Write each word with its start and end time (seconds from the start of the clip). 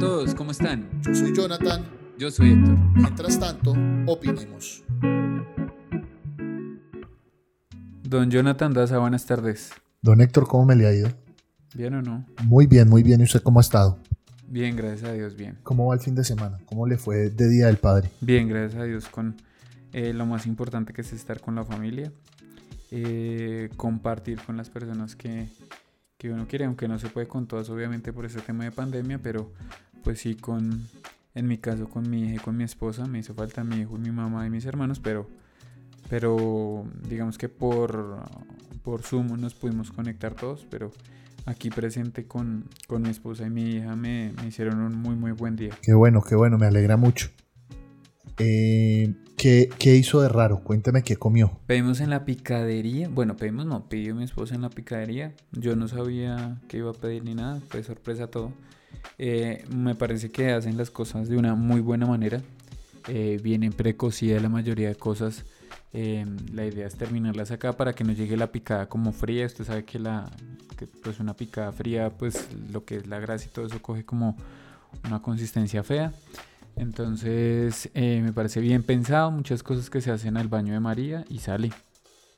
todos, 0.00 0.34
¿cómo 0.34 0.50
están? 0.50 0.88
Yo 1.02 1.14
soy 1.14 1.36
Jonathan. 1.36 1.84
Yo 2.18 2.30
soy 2.30 2.52
Héctor. 2.52 2.78
Mientras 2.94 3.38
tanto, 3.38 3.74
opinemos. 4.06 4.82
Don 8.02 8.30
Jonathan 8.30 8.72
Daza, 8.72 8.96
buenas 8.96 9.26
tardes. 9.26 9.70
Don 10.00 10.22
Héctor, 10.22 10.48
¿cómo 10.48 10.64
me 10.64 10.74
le 10.74 10.86
ha 10.86 10.94
ido? 10.94 11.10
¿Bien 11.74 11.92
o 11.92 12.00
no? 12.00 12.24
Muy 12.44 12.66
bien, 12.66 12.88
muy 12.88 13.02
bien. 13.02 13.20
¿Y 13.20 13.24
usted 13.24 13.42
cómo 13.42 13.60
ha 13.60 13.62
estado? 13.62 13.98
Bien, 14.48 14.74
gracias 14.74 15.10
a 15.10 15.12
Dios, 15.12 15.36
bien. 15.36 15.58
¿Cómo 15.62 15.88
va 15.88 15.94
el 15.96 16.00
fin 16.00 16.14
de 16.14 16.24
semana? 16.24 16.56
¿Cómo 16.64 16.86
le 16.86 16.96
fue 16.96 17.28
de 17.28 17.48
Día 17.50 17.66
del 17.66 17.76
Padre? 17.76 18.10
Bien, 18.22 18.48
gracias 18.48 18.80
a 18.80 18.84
Dios, 18.84 19.06
con 19.06 19.36
eh, 19.92 20.14
lo 20.14 20.24
más 20.24 20.46
importante 20.46 20.94
que 20.94 21.02
es 21.02 21.12
estar 21.12 21.42
con 21.42 21.54
la 21.54 21.64
familia, 21.64 22.10
eh, 22.90 23.68
compartir 23.76 24.40
con 24.46 24.56
las 24.56 24.70
personas 24.70 25.14
que, 25.14 25.50
que 26.16 26.30
uno 26.30 26.46
quiere, 26.48 26.64
aunque 26.64 26.88
no 26.88 26.98
se 26.98 27.08
puede 27.08 27.28
con 27.28 27.46
todas, 27.46 27.68
obviamente, 27.68 28.14
por 28.14 28.24
ese 28.24 28.40
tema 28.40 28.64
de 28.64 28.72
pandemia, 28.72 29.18
pero 29.22 29.52
pues 30.02 30.20
sí, 30.20 30.34
con, 30.34 30.86
en 31.34 31.46
mi 31.46 31.58
caso, 31.58 31.88
con 31.88 32.08
mi 32.08 32.22
hija 32.22 32.34
y 32.34 32.38
con 32.38 32.56
mi 32.56 32.64
esposa, 32.64 33.06
me 33.06 33.18
hizo 33.18 33.34
falta 33.34 33.64
mi 33.64 33.76
hijo 33.80 33.96
y 33.96 34.00
mi 34.00 34.10
mamá 34.10 34.46
y 34.46 34.50
mis 34.50 34.64
hermanos, 34.66 35.00
pero, 35.00 35.28
pero 36.08 36.84
digamos 37.08 37.38
que 37.38 37.48
por, 37.48 38.22
por 38.82 39.02
Zoom 39.02 39.40
nos 39.40 39.54
pudimos 39.54 39.90
conectar 39.90 40.34
todos, 40.34 40.66
pero 40.70 40.90
aquí 41.46 41.70
presente 41.70 42.26
con, 42.26 42.64
con 42.86 43.02
mi 43.02 43.10
esposa 43.10 43.46
y 43.46 43.50
mi 43.50 43.76
hija 43.76 43.96
me, 43.96 44.32
me, 44.36 44.48
hicieron 44.48 44.80
un 44.80 44.96
muy 44.96 45.14
muy 45.14 45.32
buen 45.32 45.56
día. 45.56 45.76
Qué 45.82 45.94
bueno, 45.94 46.22
qué 46.22 46.34
bueno, 46.34 46.58
me 46.58 46.66
alegra 46.66 46.96
mucho. 46.96 47.30
Eh, 48.38 49.14
¿qué, 49.36 49.68
¿Qué 49.78 49.96
hizo 49.96 50.20
de 50.22 50.28
raro? 50.28 50.62
Cuéntame 50.64 51.02
qué 51.02 51.16
comió. 51.16 51.58
Pedimos 51.66 52.00
en 52.00 52.10
la 52.10 52.24
picadería, 52.24 53.08
bueno, 53.08 53.36
pedimos 53.36 53.66
no, 53.66 53.88
pidió 53.88 54.14
mi 54.14 54.24
esposa 54.24 54.54
en 54.54 54.62
la 54.62 54.70
picadería, 54.70 55.34
yo 55.52 55.76
no 55.76 55.88
sabía 55.88 56.60
que 56.68 56.78
iba 56.78 56.90
a 56.90 56.94
pedir 56.94 57.24
ni 57.24 57.34
nada, 57.34 57.60
fue 57.68 57.82
sorpresa 57.82 58.28
todo. 58.28 58.52
Eh, 59.18 59.64
me 59.74 59.94
parece 59.94 60.30
que 60.30 60.50
hacen 60.50 60.76
las 60.76 60.90
cosas 60.90 61.28
de 61.28 61.36
una 61.36 61.54
muy 61.54 61.80
buena 61.80 62.06
manera, 62.06 62.40
eh, 63.08 63.38
vienen 63.42 63.72
precocida 63.72 64.40
la 64.40 64.48
mayoría 64.48 64.88
de 64.88 64.94
cosas. 64.94 65.44
Eh, 65.92 66.24
la 66.52 66.64
idea 66.64 66.86
es 66.86 66.94
terminarlas 66.94 67.50
acá 67.50 67.76
para 67.76 67.92
que 67.92 68.04
no 68.04 68.12
llegue 68.12 68.36
la 68.36 68.52
picada 68.52 68.88
como 68.88 69.12
fría. 69.12 69.46
Usted 69.46 69.64
sabe 69.64 69.84
que 69.84 69.98
la 69.98 70.30
pues 71.02 71.20
una 71.20 71.34
picada 71.34 71.72
fría, 71.72 72.10
pues 72.10 72.48
lo 72.72 72.84
que 72.84 72.96
es 72.96 73.06
la 73.06 73.18
grasa 73.20 73.46
y 73.46 73.48
todo 73.48 73.66
eso 73.66 73.82
coge 73.82 74.04
como 74.04 74.36
una 75.04 75.20
consistencia 75.20 75.82
fea. 75.82 76.12
Entonces 76.76 77.90
eh, 77.94 78.20
me 78.22 78.32
parece 78.32 78.60
bien 78.60 78.82
pensado, 78.82 79.30
muchas 79.30 79.62
cosas 79.62 79.90
que 79.90 80.00
se 80.00 80.10
hacen 80.10 80.36
al 80.36 80.48
baño 80.48 80.72
de 80.72 80.80
María 80.80 81.24
y 81.28 81.38
sale 81.38 81.70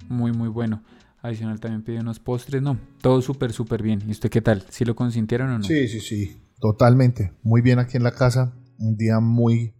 muy 0.09 0.33
muy 0.33 0.49
bueno. 0.49 0.83
Adicional 1.21 1.61
también 1.61 1.83
pidió 1.83 2.01
unos 2.01 2.19
postres, 2.19 2.63
no, 2.63 2.77
todo 3.01 3.23
súper 3.23 3.53
súper 3.53 3.83
bien. 3.83 4.03
¿Y 4.09 4.11
usted 4.11 4.29
qué 4.29 4.41
tal? 4.41 4.65
¿Sí 4.71 4.85
lo 4.85 4.97
consintieron 4.97 5.51
o 5.51 5.59
no? 5.59 5.65
Sí, 5.65 5.87
sí, 5.87 6.01
sí, 6.01 6.37
totalmente. 6.63 7.35
Muy 7.43 7.61
bien 7.61 7.79
aquí 7.79 7.99
en 7.99 8.05
la 8.05 8.13
casa, 8.13 8.55
un 8.79 8.97
día 8.97 9.21
muy 9.21 9.75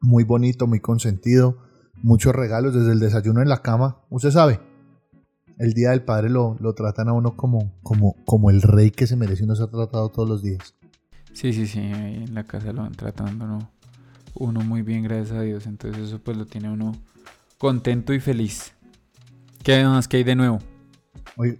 muy 0.00 0.24
bonito, 0.24 0.66
muy 0.66 0.80
consentido 0.80 1.70
muchos 2.02 2.34
regalos, 2.34 2.74
desde 2.74 2.92
el 2.92 3.00
desayuno 3.00 3.42
en 3.42 3.48
la 3.48 3.62
cama. 3.62 3.98
Usted 4.10 4.30
sabe, 4.30 4.60
el 5.58 5.72
Día 5.72 5.90
del 5.90 6.02
Padre 6.02 6.30
lo, 6.30 6.56
lo 6.60 6.74
tratan 6.74 7.08
a 7.08 7.12
uno 7.12 7.36
como, 7.36 7.78
como, 7.82 8.16
como 8.24 8.50
el 8.50 8.62
rey 8.62 8.90
que 8.90 9.06
se 9.06 9.16
merece 9.16 9.42
y 9.42 9.44
uno 9.44 9.56
se 9.56 9.62
ha 9.62 9.68
tratado 9.68 10.08
todos 10.10 10.28
los 10.28 10.42
días. 10.42 10.74
Sí, 11.32 11.52
sí, 11.52 11.66
sí, 11.66 11.78
en 11.78 12.34
la 12.34 12.44
casa 12.44 12.72
lo 12.72 12.82
van 12.82 12.92
tratando 12.92 13.44
uno, 13.44 13.70
uno 14.34 14.60
muy 14.60 14.82
bien, 14.82 15.04
gracias 15.04 15.32
a 15.32 15.42
Dios. 15.42 15.66
Entonces 15.66 16.08
eso 16.08 16.18
pues 16.18 16.36
lo 16.36 16.46
tiene 16.46 16.70
uno 16.70 16.92
contento 17.58 18.12
y 18.12 18.20
feliz. 18.20 18.72
¿Qué 19.62 19.84
más 19.84 20.08
que 20.08 20.16
hay 20.18 20.24
de 20.24 20.34
nuevo? 20.34 20.58
Oye, 21.36 21.58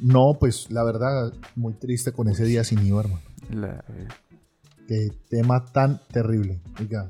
no, 0.00 0.36
pues 0.38 0.70
la 0.70 0.82
verdad, 0.84 1.34
muy 1.56 1.74
triste 1.74 2.12
con 2.12 2.28
ese 2.28 2.44
día 2.44 2.64
sin 2.64 2.86
IVA, 2.86 3.00
hermano. 3.00 3.29
La... 3.50 3.84
Qué 4.86 5.12
tema 5.28 5.64
tan 5.64 6.00
terrible. 6.12 6.60
Oiga, 6.80 7.08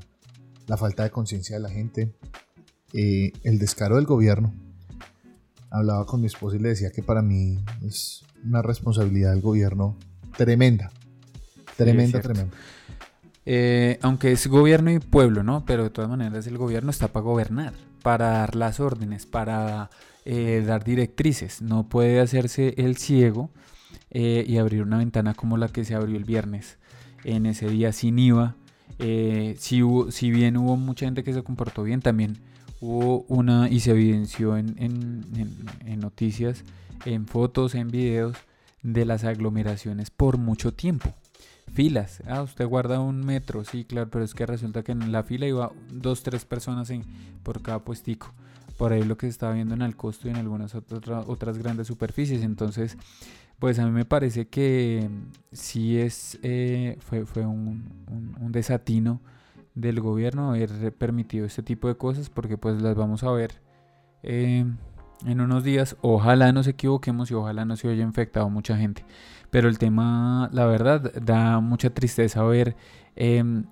la 0.67 0.77
falta 0.77 1.03
de 1.03 1.09
conciencia 1.09 1.55
de 1.55 1.61
la 1.61 1.69
gente, 1.69 2.13
eh, 2.93 3.31
el 3.43 3.59
descaro 3.59 3.95
del 3.95 4.05
gobierno. 4.05 4.53
Hablaba 5.69 6.05
con 6.05 6.21
mi 6.21 6.27
esposa 6.27 6.57
y 6.57 6.59
le 6.59 6.69
decía 6.69 6.91
que 6.91 7.01
para 7.01 7.21
mí 7.21 7.63
es 7.85 8.23
una 8.43 8.61
responsabilidad 8.61 9.31
del 9.31 9.41
gobierno 9.41 9.97
tremenda. 10.37 10.91
Tremenda, 11.77 12.19
Sí, 12.19 12.23
tremenda. 12.23 12.57
Eh, 13.45 13.97
aunque 14.01 14.31
es 14.31 14.47
gobierno 14.47 14.91
y 14.91 14.99
pueblo, 14.99 15.43
¿no? 15.43 15.65
Pero 15.65 15.83
de 15.83 15.89
todas 15.89 16.09
maneras 16.09 16.45
el 16.45 16.57
gobierno 16.57 16.91
está 16.91 17.07
para 17.07 17.23
gobernar, 17.23 17.73
para 18.03 18.29
dar 18.29 18.55
las 18.55 18.79
órdenes, 18.79 19.25
para 19.25 19.89
eh, 20.25 20.63
dar 20.65 20.83
directrices. 20.83 21.61
No 21.61 21.89
puede 21.89 22.19
hacerse 22.19 22.75
el 22.77 22.97
ciego 22.97 23.49
eh, 24.11 24.45
y 24.47 24.57
abrir 24.57 24.83
una 24.83 24.97
ventana 24.97 25.33
como 25.33 25.57
la 25.57 25.67
que 25.69 25.83
se 25.85 25.95
abrió 25.95 26.17
el 26.17 26.25
viernes. 26.25 26.77
En 27.23 27.45
ese 27.45 27.69
día 27.69 27.91
sin 27.91 28.17
IVA. 28.19 28.55
Eh, 28.99 29.55
si, 29.59 29.81
hubo- 29.83 30.11
si 30.11 30.31
bien 30.31 30.57
hubo 30.57 30.75
mucha 30.77 31.05
gente 31.05 31.23
que 31.23 31.33
se 31.33 31.43
comportó 31.43 31.83
bien, 31.83 32.01
también 32.01 32.37
hubo 32.79 33.21
una 33.27 33.69
y 33.69 33.79
se 33.79 33.91
evidenció 33.91 34.57
en, 34.57 34.75
en- 34.77 35.25
en- 35.85 35.99
noticias, 35.99 36.63
en 37.05 37.27
fotos, 37.27 37.75
en 37.75 37.89
videos 37.89 38.35
de 38.83 39.05
las 39.05 39.23
aglomeraciones 39.23 40.09
por 40.09 40.37
mucho 40.37 40.73
tiempo 40.73 41.13
filas. 41.73 42.21
Ah, 42.27 42.41
usted 42.41 42.67
guarda 42.67 42.99
un 42.99 43.23
metro, 43.25 43.63
sí, 43.63 43.85
claro, 43.85 44.09
pero 44.09 44.25
es 44.25 44.33
que 44.33 44.45
resulta 44.45 44.83
que 44.83 44.91
en 44.91 45.11
la 45.11 45.23
fila 45.23 45.47
iba 45.47 45.71
dos, 45.91 46.21
tres 46.23 46.43
personas 46.43 46.89
en, 46.89 47.03
por 47.43 47.61
cada 47.61 47.79
puestico. 47.79 48.33
Por 48.77 48.91
ahí 48.93 49.03
lo 49.03 49.15
que 49.15 49.27
se 49.27 49.31
estaba 49.31 49.53
viendo 49.53 49.75
en 49.75 49.81
Alcosto 49.83 50.27
y 50.27 50.31
en 50.31 50.37
algunas 50.37 50.73
otra- 50.75 51.21
otras 51.21 51.57
grandes 51.59 51.87
superficies. 51.87 52.41
Entonces, 52.43 52.97
pues 53.61 53.77
a 53.77 53.85
mí 53.85 53.91
me 53.91 54.05
parece 54.05 54.47
que 54.47 55.07
sí 55.51 55.99
es, 55.99 56.39
eh, 56.41 56.97
fue, 56.99 57.27
fue 57.27 57.45
un, 57.45 57.83
desatino 58.49 59.21
del 59.75 60.01
gobierno 60.01 60.49
haber 60.49 60.91
permitido 60.95 61.45
este 61.45 61.61
tipo 61.61 61.87
de 61.87 61.95
cosas 61.95 62.31
porque 62.31 62.57
pues 62.57 62.81
las 62.81 62.95
vamos 62.95 63.23
a 63.23 63.29
ver 63.29 63.61
eh, 64.23 64.65
en 65.27 65.41
unos 65.41 65.63
días. 65.63 65.95
Ojalá 66.01 66.51
nos 66.53 66.65
equivoquemos 66.65 67.29
y 67.29 67.35
ojalá 67.35 67.63
no 67.65 67.75
se 67.75 67.87
haya 67.87 68.01
infectado 68.01 68.49
mucha 68.49 68.75
gente. 68.77 69.05
Pero 69.51 69.69
el 69.69 69.77
tema, 69.77 70.49
la 70.51 70.65
verdad, 70.65 71.13
da 71.21 71.59
mucha 71.59 71.91
tristeza 71.91 72.41
ver 72.43 72.75
em, 73.15 73.65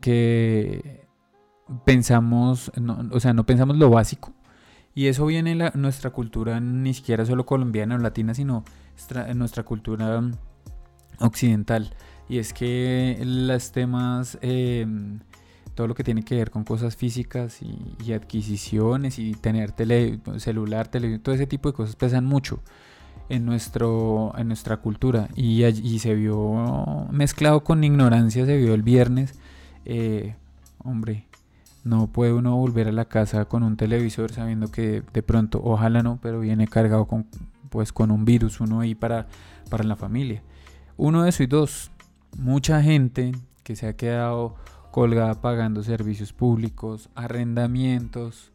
que 0.00 1.06
pensamos, 1.84 2.72
no- 2.80 3.08
o 3.12 3.20
sea, 3.20 3.32
no 3.32 3.46
pensamos 3.46 3.76
lo 3.76 3.90
básico. 3.90 4.32
Y 4.94 5.06
eso 5.06 5.26
viene 5.26 5.52
en 5.52 5.58
la- 5.58 5.72
nuestra 5.74 6.10
cultura, 6.10 6.60
ni 6.60 6.94
siquiera 6.94 7.24
solo 7.24 7.46
colombiana 7.46 7.94
o 7.94 7.98
latina, 7.98 8.34
sino 8.34 8.64
en 9.14 9.38
nuestra 9.38 9.62
cultura 9.62 10.20
mm, 10.20 10.32
occidental. 11.20 11.94
Y 12.28 12.38
es 12.38 12.52
que 12.52 13.18
los 13.24 13.72
temas, 13.72 14.38
em, 14.42 15.20
todo 15.74 15.86
lo 15.88 15.94
que 15.94 16.04
tiene 16.04 16.22
que 16.24 16.34
ver 16.36 16.50
con 16.50 16.64
cosas 16.64 16.96
físicas 16.96 17.60
y, 17.62 18.12
adquisiciones 18.12 19.18
y 19.18 19.32
tener 19.34 19.72
tele, 19.72 20.20
celular, 20.38 20.88
televisión, 20.88 21.22
todo 21.22 21.34
ese 21.34 21.46
tipo 21.46 21.68
de 21.70 21.74
cosas 21.74 21.96
pesan 21.96 22.24
mucho 22.24 22.60
en, 23.28 23.44
nuestro, 23.46 24.32
en 24.36 24.48
nuestra 24.48 24.78
cultura 24.78 25.28
y, 25.36 25.64
y 25.64 25.98
se 26.00 26.14
vio 26.14 27.06
mezclado 27.10 27.62
con 27.64 27.84
ignorancia, 27.84 28.44
se 28.46 28.56
vio 28.56 28.74
el 28.74 28.82
viernes. 28.82 29.34
eh, 29.84 30.34
hombre, 30.84 31.26
no 31.84 32.06
puede 32.08 32.32
uno 32.32 32.56
volver 32.56 32.88
a 32.88 32.92
la 32.92 33.06
casa 33.06 33.44
con 33.46 33.62
un 33.62 33.76
televisor 33.76 34.32
sabiendo 34.32 34.70
que 34.70 35.02
de 35.12 35.22
pronto, 35.22 35.60
ojalá 35.62 36.02
no, 36.02 36.18
pero 36.20 36.40
viene 36.40 36.66
cargado 36.66 37.06
con, 37.06 37.26
pues, 37.70 37.92
con 37.92 38.10
un 38.10 38.24
virus, 38.24 38.60
uno 38.60 38.80
ahí 38.80 38.94
para, 38.94 39.26
para 39.68 39.84
la 39.84 39.96
familia. 39.96 40.42
Uno 40.96 41.22
de 41.22 41.30
eso 41.30 41.42
y 41.42 41.46
dos, 41.46 41.90
mucha 42.38 42.82
gente 42.82 43.32
que 43.62 43.76
se 43.76 43.86
ha 43.86 43.96
quedado 43.96 44.56
colgada 44.90 45.40
pagando 45.40 45.82
servicios 45.82 46.32
públicos, 46.32 47.08
arrendamientos, 47.14 48.52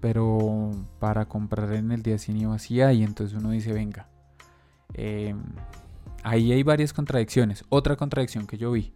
pero 0.00 0.72
para 0.98 1.26
comprar 1.26 1.72
en 1.74 1.92
el 1.92 2.02
día 2.02 2.18
sin 2.18 2.36
IVA 2.36 2.58
sí 2.58 2.80
hay, 2.80 3.02
entonces 3.02 3.38
uno 3.38 3.50
dice, 3.50 3.72
venga, 3.72 4.08
eh, 4.94 5.34
ahí 6.22 6.52
hay 6.52 6.62
varias 6.62 6.92
contradicciones. 6.92 7.64
Otra 7.68 7.96
contradicción 7.96 8.46
que 8.46 8.58
yo 8.58 8.72
vi. 8.72 8.92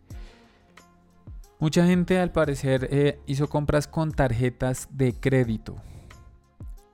Mucha 1.65 1.87
gente 1.87 2.21
al 2.21 2.31
parecer 2.31 2.89
eh, 2.91 3.19
hizo 3.25 3.49
compras 3.49 3.89
con 3.89 4.13
tarjetas 4.13 4.87
de 4.91 5.15
crédito. 5.15 5.77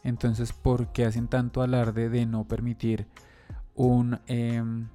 Entonces, 0.05 0.53
¿por 0.53 0.93
qué 0.93 1.07
hacen 1.07 1.27
tanto 1.27 1.61
alarde 1.61 2.09
de 2.09 2.25
no 2.25 2.47
permitir 2.47 3.09
un 3.75 4.21
em, 4.29 4.87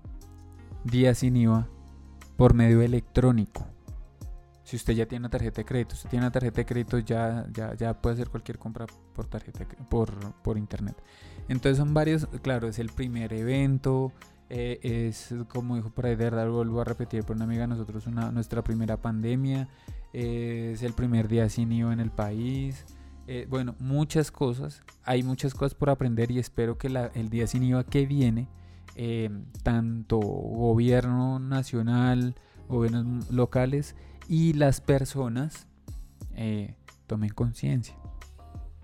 día 0.86 1.13
sin 1.13 1.36
IVA 1.36 1.68
por 2.38 2.54
medio 2.54 2.81
electrónico? 2.83 3.68
Si 4.63 4.77
usted 4.77 4.94
ya 4.94 5.07
tiene 5.07 5.24
una 5.24 5.30
tarjeta 5.30 5.57
de 5.57 5.66
crédito, 5.66 5.95
usted 5.95 6.10
tiene 6.10 6.24
una 6.24 6.31
tarjeta 6.31 6.62
de 6.62 6.66
crédito, 6.66 7.00
ya, 7.00 7.45
ya, 7.51 7.74
ya 7.74 8.01
puede 8.01 8.13
hacer 8.13 8.30
cualquier 8.30 8.57
compra 8.57 8.86
por 9.13 9.27
tarjeta 9.27 9.66
por, 9.89 10.10
por 10.36 10.57
internet. 10.57 10.95
Entonces 11.50 11.80
son 11.80 11.94
varios, 11.94 12.27
claro, 12.42 12.69
es 12.69 12.80
el 12.80 12.92
primer 12.92 13.33
evento, 13.33 14.13
eh, 14.50 14.80
es 14.81 15.33
como 15.50 15.75
dijo 15.75 15.89
por 15.89 16.06
ahí, 16.06 16.15
de 16.15 16.25
verdad, 16.25 16.50
vuelvo 16.50 16.81
a 16.81 16.83
repetir 16.83 17.24
por 17.24 17.36
una 17.36 17.45
amiga 17.45 17.68
nosotros, 17.68 18.07
una, 18.07 18.31
nuestra 18.31 18.63
primera 18.63 18.97
pandemia, 19.01 19.68
eh, 20.13 20.71
es 20.74 20.83
el 20.83 20.94
primer 20.94 21.27
día 21.27 21.50
sin 21.50 21.71
IVA 21.71 21.94
en 21.94 22.00
el 22.00 22.12
país. 22.12 22.86
eh, 23.27 23.47
bueno, 23.50 23.74
muchas 23.80 24.30
cosas, 24.31 24.83
hay 25.03 25.24
muchas 25.24 25.56
cosas 25.56 25.74
por 25.74 25.89
aprender 25.89 26.30
y 26.30 26.38
espero 26.38 26.77
que 26.77 26.89
la- 26.89 27.07
el 27.15 27.30
día 27.31 27.47
sin 27.47 27.63
IVA 27.63 27.83
que 27.83 28.06
viene, 28.06 28.47
eh, 28.95 29.31
tanto 29.63 30.19
gobierno 30.19 31.39
nacional, 31.39 32.36
gobiernos 32.69 33.31
locales 33.31 33.95
y 34.30 34.53
las 34.53 34.80
personas 34.80 35.68
tomen 37.07 37.30
conciencia. 37.31 37.95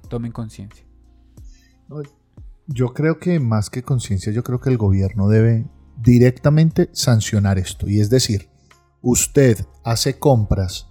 Tomen 0.10 0.32
conciencia. 0.32 0.86
Yo 2.68 2.94
creo 2.94 3.20
que 3.20 3.40
más 3.40 3.70
que 3.70 3.84
conciencia, 3.84 4.32
yo 4.32 4.44
creo 4.44 4.60
que 4.60 4.70
el 4.70 4.78
gobierno 4.78 5.28
debe 5.28 5.68
directamente 6.02 6.90
sancionar 6.94 7.58
esto. 7.58 7.88
Y 7.88 8.00
es 8.00 8.10
decir, 8.10 8.50
usted 9.02 9.66
hace 9.84 10.20
compras 10.20 10.90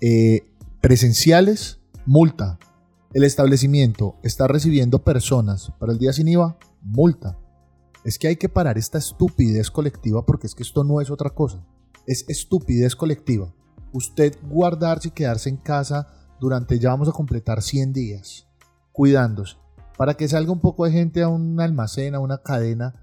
eh, 0.00 0.46
presenciales, 0.80 1.80
multa. 2.06 2.58
El 3.12 3.24
establecimiento 3.24 4.16
está 4.22 4.46
recibiendo 4.46 5.02
personas 5.02 5.72
para 5.78 5.92
el 5.92 5.98
día 5.98 6.12
sin 6.12 6.28
IVA, 6.28 6.58
multa. 6.82 7.38
Es 8.04 8.18
que 8.18 8.28
hay 8.28 8.36
que 8.36 8.48
parar 8.48 8.78
esta 8.78 8.98
estupidez 8.98 9.70
colectiva 9.70 10.24
porque 10.24 10.46
es 10.46 10.54
que 10.54 10.62
esto 10.62 10.84
no 10.84 11.00
es 11.00 11.10
otra 11.10 11.30
cosa. 11.30 11.64
Es 12.06 12.24
estupidez 12.28 12.94
colectiva. 12.96 13.52
Usted 13.92 14.36
guardarse 14.48 15.08
y 15.08 15.10
quedarse 15.12 15.48
en 15.48 15.56
casa 15.56 16.08
durante 16.40 16.78
ya 16.78 16.90
vamos 16.90 17.08
a 17.08 17.12
completar 17.12 17.62
100 17.62 17.92
días, 17.92 18.46
cuidándose, 18.92 19.56
para 19.98 20.14
que 20.14 20.28
salga 20.28 20.52
un 20.52 20.60
poco 20.60 20.84
de 20.84 20.92
gente 20.92 21.22
a 21.22 21.28
un 21.28 21.60
almacén, 21.60 22.14
a 22.14 22.20
una 22.20 22.38
cadena, 22.38 22.94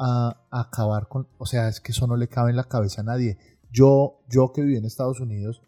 a, 0.00 0.36
acabar 0.50 1.06
con... 1.06 1.28
O 1.38 1.46
sea, 1.46 1.68
es 1.68 1.80
que 1.80 1.92
eso 1.92 2.08
no 2.08 2.16
le 2.16 2.26
cabe 2.26 2.50
en 2.50 2.56
la 2.56 2.64
cabeza 2.64 3.02
a 3.02 3.04
nadie. 3.04 3.38
Yo, 3.70 4.18
yo 4.28 4.52
que 4.52 4.60
viví 4.60 4.76
en 4.76 4.84
Estados 4.84 5.20
Unidos, 5.20 5.62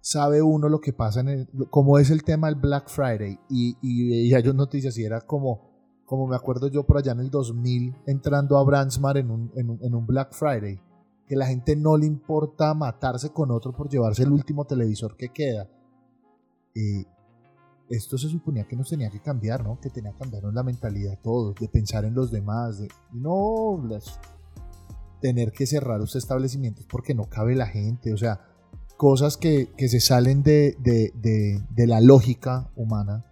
sabe 0.00 0.42
uno 0.42 0.68
lo 0.68 0.80
que 0.80 0.92
pasa 0.92 1.20
en 1.20 1.28
el, 1.28 1.48
como 1.70 1.96
es 2.00 2.10
el 2.10 2.24
tema 2.24 2.48
del 2.48 2.56
Black 2.56 2.88
Friday 2.88 3.38
y, 3.48 3.76
y 3.80 4.10
veía 4.10 4.40
yo 4.40 4.52
noticias 4.52 4.98
y 4.98 5.04
era 5.04 5.20
como, 5.20 5.70
como 6.04 6.26
me 6.26 6.34
acuerdo 6.34 6.66
yo 6.66 6.84
por 6.84 6.98
allá 6.98 7.12
en 7.12 7.20
el 7.20 7.30
2000 7.30 7.94
entrando 8.06 8.58
a 8.58 8.64
Brandsmar 8.64 9.16
en 9.16 9.30
un, 9.30 9.52
en 9.54 9.70
un, 9.70 9.78
en 9.80 9.94
un 9.94 10.06
Black 10.08 10.34
Friday, 10.34 10.82
que 11.28 11.36
la 11.36 11.46
gente 11.46 11.76
no 11.76 11.96
le 11.96 12.06
importa 12.06 12.74
matarse 12.74 13.30
con 13.30 13.52
otro 13.52 13.72
por 13.72 13.88
llevarse 13.88 14.24
el 14.24 14.32
último 14.32 14.64
televisor 14.64 15.16
que 15.16 15.28
queda. 15.28 15.68
Y 16.74 17.06
esto 17.90 18.16
se 18.16 18.28
suponía 18.28 18.64
que 18.64 18.76
nos 18.76 18.88
tenía 18.88 19.10
que 19.10 19.20
cambiar, 19.20 19.64
¿no? 19.64 19.80
Que 19.80 19.90
tenía 19.90 20.12
que 20.12 20.18
cambiarnos 20.18 20.54
la 20.54 20.62
mentalidad 20.62 21.18
todos, 21.22 21.56
de 21.56 21.68
pensar 21.68 22.04
en 22.04 22.14
los 22.14 22.30
demás, 22.30 22.78
de 22.78 22.88
no 23.12 23.82
tener 25.20 25.52
que 25.52 25.66
cerrar 25.66 25.98
los 25.98 26.14
establecimientos 26.16 26.86
porque 26.88 27.14
no 27.14 27.24
cabe 27.24 27.54
la 27.54 27.66
gente, 27.66 28.12
o 28.14 28.16
sea, 28.16 28.40
cosas 28.96 29.36
que, 29.36 29.70
se 29.76 30.00
salen 30.00 30.42
de, 30.42 30.76
la 31.76 32.00
lógica 32.00 32.70
humana 32.76 33.26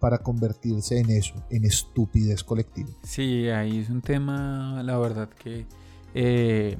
para 0.00 0.18
convertirse 0.18 0.98
en 0.98 1.10
eso, 1.10 1.34
en 1.50 1.64
estupidez 1.64 2.44
colectiva. 2.44 2.90
Sí, 3.04 3.48
ahí 3.48 3.78
es 3.78 3.88
un 3.88 4.02
tema, 4.02 4.82
la 4.82 4.98
verdad, 4.98 5.30
que 5.30 5.66
eh, 6.14 6.76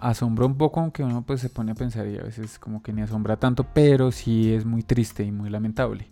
asombra 0.00 0.46
un 0.46 0.56
poco, 0.56 0.80
aunque 0.80 1.04
uno 1.04 1.22
pues 1.22 1.40
se 1.40 1.50
pone 1.50 1.72
a 1.72 1.74
pensar 1.74 2.08
y 2.08 2.18
a 2.18 2.22
veces 2.22 2.58
como 2.58 2.82
que 2.82 2.92
ni 2.92 3.02
asombra 3.02 3.36
tanto, 3.36 3.64
pero 3.74 4.12
sí 4.12 4.52
es 4.52 4.64
muy 4.64 4.82
triste 4.82 5.24
y 5.24 5.32
muy 5.32 5.50
lamentable. 5.50 6.08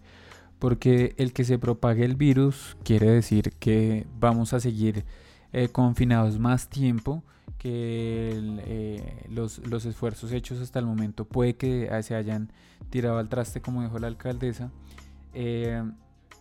Porque 0.58 1.14
el 1.18 1.32
que 1.32 1.44
se 1.44 1.58
propague 1.58 2.04
el 2.04 2.16
virus 2.16 2.76
quiere 2.84 3.10
decir 3.10 3.52
que 3.58 4.06
vamos 4.18 4.52
a 4.52 4.60
seguir 4.60 5.04
eh, 5.52 5.68
confinados 5.68 6.38
más 6.38 6.68
tiempo 6.68 7.22
que 7.58 8.32
eh, 8.66 9.26
los, 9.30 9.58
esfuerzos 9.86 10.32
hechos 10.32 10.60
hasta 10.60 10.78
el 10.78 10.86
momento 10.86 11.24
puede 11.24 11.56
que 11.56 11.90
se 12.02 12.14
hayan 12.14 12.52
tirado 12.90 13.18
al 13.18 13.28
traste 13.28 13.60
como 13.60 13.82
dijo 13.82 13.98
la 13.98 14.08
alcaldesa. 14.08 14.70
Eh, 15.34 15.82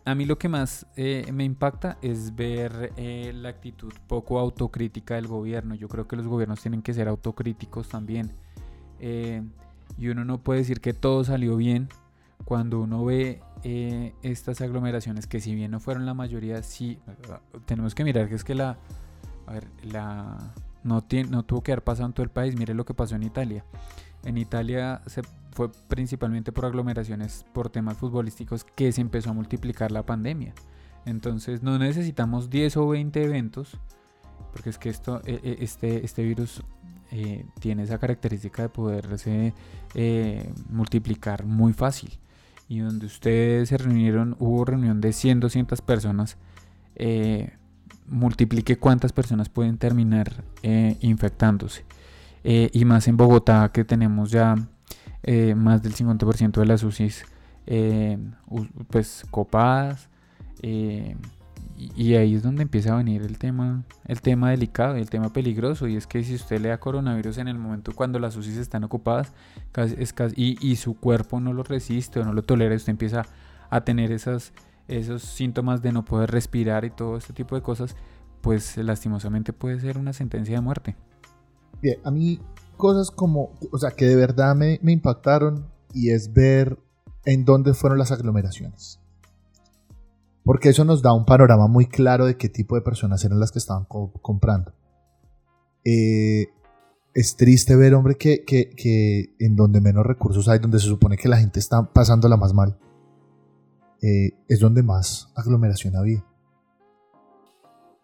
a 0.07 0.15
mí 0.15 0.25
lo 0.25 0.37
que 0.37 0.47
más 0.47 0.87
eh, 0.95 1.29
me 1.33 1.43
impacta 1.43 1.97
es 2.01 2.35
ver 2.35 2.93
la 3.35 3.49
actitud 3.49 3.93
poco 4.07 4.39
autocrítica 4.39 5.15
del 5.15 5.27
gobierno. 5.27 5.75
Yo 5.75 5.87
creo 5.89 6.07
que 6.07 6.15
los 6.15 6.27
gobiernos 6.27 6.61
tienen 6.61 6.81
que 6.81 6.93
ser 6.93 7.07
autocríticos 7.07 7.89
también. 7.89 8.31
y 8.99 10.07
uno 10.07 10.25
no 10.25 10.39
puede 10.39 10.59
decir 10.59 10.81
que 10.81 10.93
todo 10.93 11.23
salió 11.23 11.57
bien 11.57 11.89
cuando 12.45 12.79
uno 12.79 13.03
ve 13.03 13.41
estas 14.23 14.61
aglomeraciones 14.61 15.27
que 15.27 15.41
si 15.41 15.53
bien 15.55 15.71
no 15.71 15.79
fueron 15.79 16.05
la 16.05 16.13
mayoría, 16.13 16.63
sí, 16.63 16.99
tenemos 17.65 17.93
que 17.93 18.03
mirar 18.03 18.29
que 18.29 18.35
es 18.35 18.43
que 18.43 18.55
la, 18.55 18.77
a 19.45 19.53
ver, 19.53 19.67
no, 20.83 21.03
no 21.29 21.43
tuvo 21.43 21.61
que 21.61 21.71
haber 21.73 21.83
pasado 21.83 22.07
en 22.07 22.13
todo 22.13 22.23
el 22.23 22.29
país. 22.29 22.55
Mire 22.57 22.73
lo 22.73 22.85
que 22.85 22.93
pasó 22.93 23.15
en 23.15 23.23
Italia. 23.23 23.65
En 24.23 24.37
Italia 24.37 25.01
se 25.05 25.21
fue 25.51 25.71
principalmente 25.87 26.51
por 26.51 26.65
aglomeraciones 26.65 27.45
por 27.53 27.69
temas 27.69 27.97
futbolísticos 27.97 28.63
que 28.63 28.91
se 28.91 29.01
empezó 29.01 29.31
a 29.31 29.33
multiplicar 29.33 29.91
la 29.91 30.05
pandemia. 30.05 30.53
Entonces 31.05 31.63
no 31.63 31.77
necesitamos 31.79 32.49
10 32.49 32.77
o 32.77 32.87
20 32.89 33.23
eventos, 33.23 33.77
porque 34.51 34.69
es 34.69 34.77
que 34.77 34.89
esto, 34.89 35.21
e, 35.25 35.39
e, 35.43 35.63
este, 35.63 36.03
este 36.05 36.23
virus 36.23 36.61
eh, 37.11 37.45
tiene 37.59 37.83
esa 37.83 37.97
característica 37.97 38.63
de 38.63 38.69
poderse 38.69 39.53
eh, 39.95 40.53
multiplicar 40.69 41.45
muy 41.45 41.73
fácil. 41.73 42.19
Y 42.69 42.79
donde 42.79 43.05
ustedes 43.05 43.69
se 43.69 43.77
reunieron, 43.77 44.35
hubo 44.39 44.65
reunión 44.65 44.99
de 44.99 45.13
100, 45.13 45.39
200 45.39 45.81
personas, 45.81 46.37
eh, 46.95 47.53
multiplique 48.07 48.77
cuántas 48.77 49.13
personas 49.13 49.49
pueden 49.49 49.77
terminar 49.77 50.43
eh, 50.63 50.97
infectándose. 51.01 51.85
Eh, 52.49 52.69
y 52.71 52.85
más 52.85 53.09
en 53.09 53.17
Bogotá 53.17 53.69
que 53.73 53.83
tenemos 53.83 54.31
ya 54.31 54.55
eh, 55.23 55.53
más 55.53 55.83
del 55.83 55.93
50% 55.93 56.61
de 56.61 56.65
las 56.65 56.81
UCIs 56.83 57.25
pues 58.89 59.25
copadas. 59.29 60.07
Y, 60.63 62.15
ahí 62.15 62.35
es 62.35 62.43
donde 62.43 62.63
empieza 62.63 62.93
a 62.93 62.97
venir 62.97 63.21
el 63.21 63.37
tema, 63.37 63.83
el 64.05 64.21
tema 64.21 64.49
delicado, 64.51 64.95
el 64.95 65.09
tema 65.09 65.33
peligroso. 65.33 65.87
Y 65.87 65.97
es 65.97 66.07
que 66.07 66.23
si 66.23 66.35
usted 66.35 66.61
le 66.61 66.69
da 66.69 66.79
coronavirus 66.79 67.39
en 67.39 67.49
el 67.49 67.57
momento 67.57 67.91
cuando 67.93 68.17
las 68.17 68.37
UCIs 68.37 68.57
están 68.57 68.85
ocupadas 68.85 69.33
y, 70.35 70.57
y 70.65 70.77
su 70.77 70.97
cuerpo 70.97 71.41
no 71.41 71.51
lo 71.51 71.63
resiste 71.63 72.21
o 72.21 72.23
no 72.23 72.31
lo 72.31 72.43
tolera, 72.43 72.75
usted 72.75 72.91
empieza 72.91 73.25
a 73.69 73.81
tener 73.81 74.13
esas 74.13 74.53
esos 74.87 75.21
síntomas 75.21 75.81
de 75.81 75.91
no 75.91 76.05
poder 76.05 76.31
respirar 76.31 76.85
y 76.85 76.89
todo 76.89 77.17
este 77.17 77.33
tipo 77.33 77.55
de 77.55 77.61
cosas, 77.61 77.95
pues 78.41 78.77
lastimosamente 78.77 79.53
puede 79.53 79.79
ser 79.79 79.97
una 79.97 80.13
sentencia 80.13 80.55
de 80.55 80.61
muerte. 80.61 80.95
Bien, 81.81 81.99
a 82.03 82.11
mí 82.11 82.39
cosas 82.77 83.11
como, 83.11 83.51
o 83.71 83.77
sea, 83.77 83.91
que 83.91 84.05
de 84.05 84.15
verdad 84.15 84.55
me, 84.55 84.79
impactaron 84.83 85.67
y 85.93 86.11
es 86.11 86.33
ver 86.33 86.77
en 87.25 87.43
dónde 87.43 87.73
fueron 87.73 87.97
las 87.99 88.11
aglomeraciones. 88.11 88.99
Porque 90.43 90.69
eso 90.69 90.85
nos 90.85 91.01
da 91.01 91.13
un 91.13 91.25
panorama 91.25 91.67
muy 91.67 91.87
claro 91.87 92.25
de 92.25 92.37
qué 92.37 92.47
tipo 92.47 92.75
de 92.75 92.81
personas 92.81 93.23
eran 93.25 93.39
las 93.39 93.51
que 93.51 93.59
estaban 93.59 93.85
comprando. 93.85 94.73
Eh, 95.83 96.47
es 97.13 97.35
triste 97.35 97.75
ver, 97.75 97.95
hombre, 97.95 98.15
que, 98.15 98.45
que, 98.45 99.35
en 99.39 99.55
donde 99.55 99.81
menos 99.81 100.05
recursos 100.05 100.47
hay, 100.47 100.59
donde 100.59 100.79
se 100.79 100.85
supone 100.85 101.17
que 101.17 101.27
la 101.27 101.37
gente 101.37 101.59
está 101.59 101.91
pasándola 101.91 102.37
más 102.37 102.53
mal, 102.53 102.77
eh, 104.01 104.31
es 104.47 104.59
donde 104.59 104.83
más 104.83 105.31
aglomeración 105.35 105.95
había. 105.95 106.23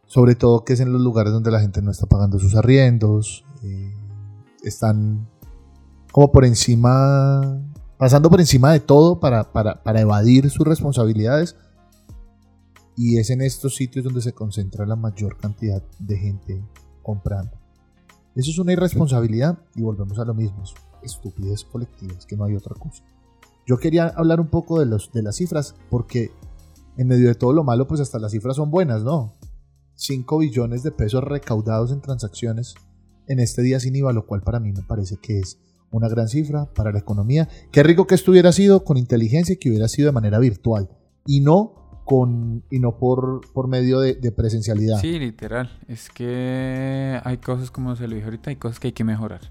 Sobre 0.06 0.36
todo 0.36 0.64
que 0.64 0.74
es 0.74 0.80
en 0.80 0.92
los 0.92 1.02
lugares 1.02 1.34
donde 1.34 1.52
la 1.52 1.60
gente 1.60 1.82
no 1.82 1.92
está 1.92 2.06
pagando 2.06 2.40
sus 2.40 2.56
arriendos, 2.56 3.46
eh, 3.64 3.96
están 4.64 5.28
como 6.12 6.32
por 6.32 6.46
encima, 6.46 7.60
pasando 7.98 8.30
por 8.30 8.40
encima 8.40 8.72
de 8.72 8.80
todo 8.80 9.20
para, 9.20 9.52
para 9.52 10.02
evadir 10.02 10.50
sus 10.50 10.66
responsabilidades. 10.66 11.56
Y 12.96 13.18
es 13.18 13.32
en 13.32 13.42
estos 13.42 13.76
sitios 13.76 14.06
donde 14.06 14.22
se 14.22 14.34
concentra 14.34 14.86
la 14.86 14.96
mayor 14.96 15.38
cantidad 15.38 15.82
de 15.98 16.18
gente 16.18 16.64
comprando. 17.02 17.64
Eso 18.36 18.50
es 18.50 18.58
una 18.58 18.74
irresponsabilidad 18.74 19.60
y 19.76 19.82
volvemos 19.82 20.18
a 20.18 20.26
lo 20.26 20.34
mismo, 20.34 20.64
estupidez 21.04 21.64
colectivas, 21.64 22.26
que 22.26 22.36
no 22.36 22.46
hay 22.46 22.56
otra 22.56 22.76
cosa. 22.76 23.04
Yo 23.66 23.78
quería 23.78 24.08
hablar 24.08 24.40
un 24.40 24.48
poco 24.48 24.80
de, 24.80 24.88
los, 24.88 25.12
de 25.12 25.22
las 25.22 25.36
cifras, 25.36 25.76
porque 25.90 26.32
en 26.98 27.08
medio 27.08 27.28
de 27.28 27.36
todo 27.36 27.54
lo 27.54 27.64
malo, 27.64 27.88
pues 27.88 28.02
hasta 28.02 28.18
las 28.20 28.32
cifras 28.32 28.56
son 28.56 28.72
buenas, 28.72 29.04
¿no? 29.04 29.34
5 29.96 30.38
billones 30.40 30.84
de 30.84 30.92
pesos 30.92 31.24
recaudados 31.24 31.92
en 31.92 32.02
transacciones 32.02 32.76
en 33.28 33.40
este 33.40 33.62
día 33.62 33.80
sin 33.80 33.96
IVA, 33.96 34.14
lo 34.14 34.26
cual 34.26 34.42
para 34.42 34.60
mí 34.60 34.72
me 34.72 34.84
parece 34.84 35.18
que 35.18 35.40
es 35.40 35.60
una 35.92 36.10
gran 36.10 36.28
cifra 36.28 36.66
para 36.74 36.92
la 36.92 37.00
economía. 37.00 37.48
Qué 37.72 37.84
rico 37.84 38.08
que 38.08 38.16
esto 38.16 38.32
hubiera 38.32 38.52
sido 38.52 38.84
con 38.84 38.98
inteligencia 38.98 39.54
y 39.54 39.58
que 39.58 39.70
hubiera 39.70 39.88
sido 39.88 40.08
de 40.08 40.12
manera 40.12 40.40
virtual 40.40 40.90
y 41.26 41.40
no 41.40 42.02
con 42.06 42.64
y 42.70 42.80
no 42.80 42.98
por, 42.98 43.42
por 43.54 43.68
medio 43.68 44.00
de, 44.00 44.16
de, 44.16 44.32
presencialidad. 44.32 45.00
Sí, 45.00 45.20
literal. 45.20 45.80
Es 45.88 46.10
que 46.10 47.20
hay 47.24 47.38
cosas 47.38 47.72
como 47.72 47.96
se 47.96 48.08
lo 48.08 48.16
dije 48.16 48.26
ahorita, 48.26 48.50
hay 48.50 48.58
cosas 48.58 48.80
que 48.80 48.88
hay 48.88 48.94
que 48.94 49.04
mejorar. 49.04 49.42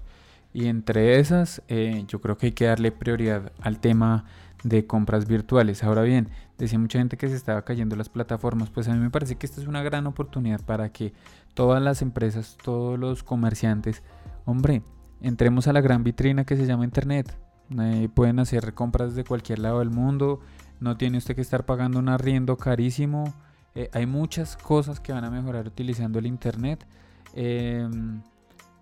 Y 0.53 0.67
entre 0.67 1.19
esas, 1.19 1.63
eh, 1.67 2.05
yo 2.07 2.21
creo 2.21 2.37
que 2.37 2.47
hay 2.47 2.51
que 2.51 2.65
darle 2.65 2.91
prioridad 2.91 3.51
al 3.59 3.79
tema 3.79 4.25
de 4.63 4.85
compras 4.85 5.27
virtuales. 5.27 5.83
Ahora 5.83 6.03
bien, 6.03 6.29
decía 6.57 6.79
mucha 6.79 6.99
gente 6.99 7.17
que 7.17 7.27
se 7.29 7.35
estaba 7.35 7.63
cayendo 7.63 7.95
las 7.95 8.09
plataformas, 8.09 8.69
pues 8.69 8.87
a 8.87 8.93
mí 8.93 8.99
me 8.99 9.09
parece 9.09 9.35
que 9.35 9.45
esta 9.45 9.61
es 9.61 9.67
una 9.67 9.83
gran 9.83 10.07
oportunidad 10.07 10.61
para 10.61 10.89
que 10.89 11.13
todas 11.53 11.81
las 11.81 12.01
empresas, 12.01 12.57
todos 12.63 12.99
los 12.99 13.23
comerciantes, 13.23 14.03
hombre, 14.45 14.83
entremos 15.21 15.67
a 15.67 15.73
la 15.73 15.81
gran 15.81 16.03
vitrina 16.03 16.45
que 16.45 16.55
se 16.55 16.65
llama 16.65 16.83
Internet. 16.83 17.37
Eh, 17.79 18.09
pueden 18.13 18.39
hacer 18.39 18.73
compras 18.73 19.15
de 19.15 19.23
cualquier 19.23 19.59
lado 19.59 19.79
del 19.79 19.89
mundo, 19.89 20.41
no 20.79 20.97
tiene 20.97 21.17
usted 21.17 21.35
que 21.35 21.41
estar 21.41 21.65
pagando 21.65 21.99
un 21.99 22.09
arriendo 22.09 22.57
carísimo. 22.57 23.33
Eh, 23.75 23.89
hay 23.93 24.05
muchas 24.05 24.57
cosas 24.57 24.99
que 24.99 25.13
van 25.13 25.23
a 25.23 25.31
mejorar 25.31 25.67
utilizando 25.67 26.19
el 26.19 26.27
Internet. 26.27 26.85
Em, 27.33 28.21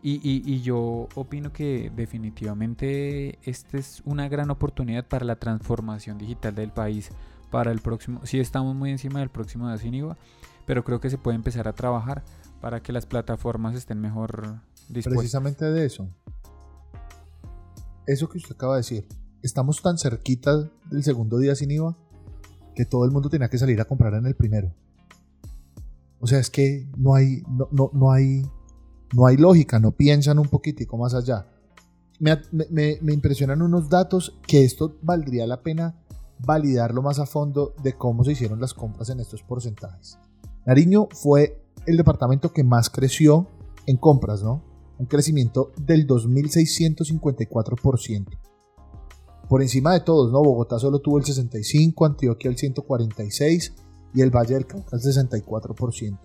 Y, 0.03 0.61
yo 0.61 1.07
opino 1.13 1.53
que 1.53 1.91
definitivamente 1.95 3.37
esta 3.43 3.77
es 3.77 4.01
una 4.03 4.27
gran 4.29 4.49
oportunidad 4.49 5.05
para 5.05 5.25
la 5.25 5.35
transformación 5.35 6.17
digital 6.17 6.55
del 6.55 6.71
país 6.71 7.11
para 7.51 7.71
el 7.71 7.79
próximo. 7.79 8.25
Sí 8.25 8.39
estamos 8.39 8.75
muy 8.75 8.89
encima 8.89 9.19
del 9.19 9.29
próximo 9.29 9.67
de 9.67 9.75
Asiniva, 9.75 10.17
pero 10.65 10.83
creo 10.83 10.99
que 10.99 11.09
se 11.09 11.17
puede 11.17 11.35
empezar 11.35 11.67
a 11.67 11.73
trabajar 11.73 12.23
para 12.61 12.81
que 12.81 12.91
las 12.91 13.05
plataformas 13.05 13.75
estén 13.75 13.99
mejor 13.99 14.61
dispuestas. 14.89 15.13
Precisamente 15.13 15.65
de 15.65 15.85
eso. 15.85 16.07
Eso 18.07 18.29
que 18.29 18.39
usted 18.39 18.55
acaba 18.55 18.75
de 18.75 18.79
decir. 18.79 19.07
Estamos 19.43 19.81
tan 19.81 19.97
cerquita 19.97 20.69
del 20.89 21.03
segundo 21.03 21.37
día 21.37 21.55
sin 21.55 21.71
IVA 21.71 21.97
que 22.75 22.85
todo 22.85 23.05
el 23.05 23.11
mundo 23.11 23.29
tenía 23.29 23.49
que 23.49 23.57
salir 23.57 23.79
a 23.81 23.85
comprar 23.85 24.13
en 24.13 24.25
el 24.25 24.35
primero. 24.35 24.73
O 26.19 26.27
sea, 26.27 26.39
es 26.39 26.49
que 26.49 26.87
no 26.95 27.15
hay, 27.15 27.43
no, 27.47 27.89
no 27.93 28.11
hay 28.11 28.43
no 29.13 29.25
hay 29.25 29.37
lógica, 29.37 29.79
no 29.79 29.91
piensan 29.91 30.39
un 30.39 30.47
poquitico 30.47 30.97
más 30.97 31.13
allá. 31.13 31.47
Me, 32.19 32.99
impresionan 33.11 33.61
unos 33.61 33.89
datos 33.89 34.37
que 34.45 34.63
esto 34.63 34.97
valdría 35.01 35.47
la 35.47 35.63
pena 35.63 36.00
validarlo 36.45 37.01
más 37.01 37.17
a 37.19 37.25
fondo 37.25 37.73
de 37.83 37.93
cómo 37.93 38.23
se 38.23 38.33
hicieron 38.33 38.61
las 38.61 38.73
compras 38.73 39.09
en 39.09 39.19
estos 39.19 39.43
porcentajes. 39.43 40.17
Nariño 40.65 41.09
fue 41.11 41.61
el 41.85 41.97
departamento 41.97 42.53
que 42.53 42.63
más 42.63 42.89
creció 42.89 43.49
en 43.87 43.97
compras, 43.97 44.41
¿no? 44.43 44.63
Un 44.99 45.07
crecimiento 45.07 45.73
del 45.77 46.07
2.654%. 46.07 48.27
Por 49.49 49.61
encima 49.61 49.91
de 49.93 49.99
todos, 50.01 50.31
¿no? 50.31 50.43
Bogotá 50.43 50.79
solo 50.79 50.99
tuvo 50.99 51.17
el 51.17 51.25
65%, 51.25 52.05
Antioquia 52.05 52.49
el 52.49 52.57
146% 52.57 53.73
y 54.13 54.21
el 54.21 54.29
Valle 54.29 54.55
del 54.55 54.67
Cauca 54.67 54.95
el 54.95 55.01
64%. 55.01 56.19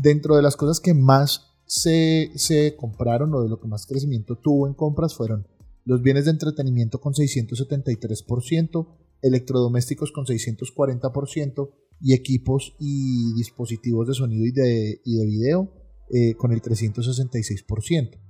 Dentro 0.00 0.36
de 0.36 0.42
las 0.42 0.56
cosas 0.56 0.80
que 0.80 0.94
más 0.94 1.54
se, 1.66 2.74
compraron 2.76 3.32
o 3.34 3.42
de 3.42 3.48
lo 3.48 3.60
que 3.60 3.68
más 3.68 3.86
crecimiento 3.86 4.36
tuvo 4.36 4.66
en 4.66 4.74
compras 4.74 5.14
fueron 5.14 5.46
los 5.84 6.02
bienes 6.02 6.24
de 6.24 6.32
entretenimiento 6.32 7.00
con 7.00 7.12
673%, 7.12 8.88
electrodomésticos 9.24 10.12
con 10.12 10.26
640% 10.26 11.70
y 12.00 12.12
equipos 12.12 12.76
y 12.78 13.34
dispositivos 13.34 14.06
de 14.06 14.14
sonido 14.14 14.44
y 14.44 14.52
de, 14.52 15.00
y 15.04 15.16
de 15.16 15.26
video 15.26 15.72
eh, 16.10 16.34
con 16.34 16.52
el 16.52 16.60
366%. 16.60 18.20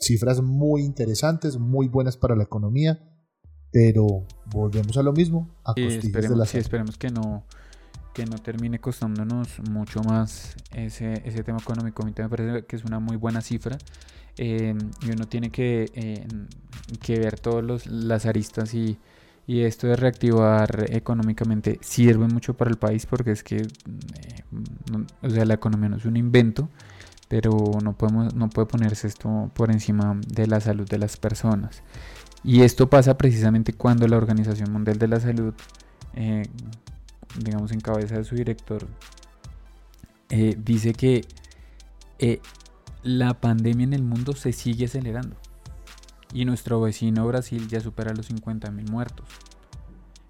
Cifras 0.00 0.40
muy 0.42 0.82
interesantes, 0.82 1.58
muy 1.58 1.88
buenas 1.88 2.16
para 2.16 2.34
la 2.34 2.44
economía, 2.44 2.98
pero 3.70 4.26
volvemos 4.46 4.96
a 4.96 5.02
lo 5.02 5.12
mismo, 5.12 5.60
a 5.64 5.74
de 5.74 6.36
la 6.36 6.46
sí, 6.46 6.58
esperemos 6.58 6.96
que 6.96 7.10
no 7.10 7.44
que 8.14 8.24
no 8.26 8.38
termine 8.38 8.80
costándonos 8.80 9.60
mucho 9.70 10.02
más 10.02 10.56
ese, 10.74 11.22
ese 11.24 11.44
tema 11.44 11.58
económico. 11.58 12.02
A 12.02 12.06
mí 12.06 12.12
me 12.16 12.28
parece 12.28 12.66
que 12.66 12.74
es 12.74 12.84
una 12.84 12.98
muy 12.98 13.16
buena 13.16 13.42
cifra 13.42 13.78
eh, 14.36 14.74
y 15.02 15.10
uno 15.10 15.28
tiene 15.28 15.50
que, 15.50 15.88
eh, 15.94 16.26
que 17.00 17.20
ver 17.20 17.38
todas 17.38 17.86
las 17.86 18.26
aristas 18.26 18.74
y, 18.74 18.98
y, 19.48 19.62
esto 19.62 19.88
de 19.88 19.96
reactivar 19.96 20.86
económicamente 20.90 21.78
sirve 21.80 22.28
mucho 22.28 22.54
para 22.54 22.70
el 22.70 22.76
país 22.76 23.06
porque 23.06 23.32
es 23.32 23.42
que 23.42 23.56
eh, 23.56 23.66
o 25.22 25.30
sea, 25.30 25.44
la 25.44 25.54
economía 25.54 25.88
no 25.88 25.96
es 25.96 26.04
un 26.04 26.16
invento 26.16 26.68
pero 27.26 27.50
no, 27.82 27.96
podemos, 27.96 28.34
no 28.34 28.48
puede 28.48 28.66
ponerse 28.66 29.06
esto 29.08 29.50
por 29.54 29.70
encima 29.70 30.18
de 30.26 30.46
la 30.46 30.60
salud 30.60 30.88
de 30.88 30.96
las 30.96 31.18
personas. 31.18 31.82
Y 32.42 32.62
esto 32.62 32.88
pasa 32.88 33.18
precisamente 33.18 33.74
cuando 33.74 34.08
la 34.08 34.16
Organización 34.16 34.72
Mundial 34.72 34.98
de 34.98 35.08
la 35.08 35.20
Salud 35.20 35.52
digamos 37.36 37.72
en 37.72 37.80
cabeza 37.80 38.16
de 38.16 38.24
su 38.24 38.34
director, 38.34 38.86
eh, 40.30 40.56
dice 40.58 40.92
que 40.92 41.24
eh, 42.18 42.40
la 43.02 43.34
pandemia 43.34 43.84
en 43.84 43.94
el 43.94 44.02
mundo 44.02 44.34
se 44.34 44.52
sigue 44.52 44.86
acelerando 44.86 45.36
y 46.32 46.44
nuestro 46.44 46.80
vecino 46.80 47.26
Brasil 47.26 47.68
ya 47.68 47.80
supera 47.80 48.14
los 48.14 48.26
50 48.26 48.70
mil 48.70 48.90
muertos. 48.90 49.26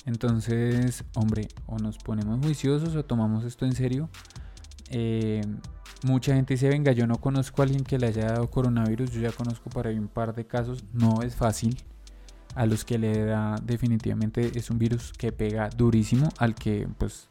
Entonces, 0.04 1.04
hombre, 1.14 1.48
o 1.66 1.78
nos 1.78 1.98
ponemos 1.98 2.40
juiciosos 2.40 2.96
o 2.96 3.04
tomamos 3.04 3.44
esto 3.44 3.66
en 3.66 3.72
serio. 3.72 4.08
Eh, 4.90 5.42
mucha 6.02 6.34
gente 6.34 6.54
dice, 6.54 6.68
venga, 6.68 6.92
yo 6.92 7.06
no 7.06 7.16
conozco 7.16 7.60
a 7.60 7.64
alguien 7.64 7.84
que 7.84 7.98
le 7.98 8.06
haya 8.06 8.26
dado 8.26 8.50
coronavirus, 8.50 9.10
yo 9.12 9.20
ya 9.20 9.32
conozco 9.32 9.68
para 9.68 9.90
ahí 9.90 9.98
un 9.98 10.08
par 10.08 10.34
de 10.34 10.46
casos, 10.46 10.84
no 10.92 11.22
es 11.22 11.34
fácil 11.36 11.76
a 12.54 12.66
los 12.66 12.84
que 12.84 12.98
le 12.98 13.24
da 13.24 13.56
definitivamente 13.62 14.50
es 14.58 14.68
un 14.70 14.78
virus 14.78 15.12
que 15.12 15.30
pega 15.30 15.68
durísimo 15.68 16.28
al 16.38 16.56
que 16.56 16.88
pues 16.98 17.28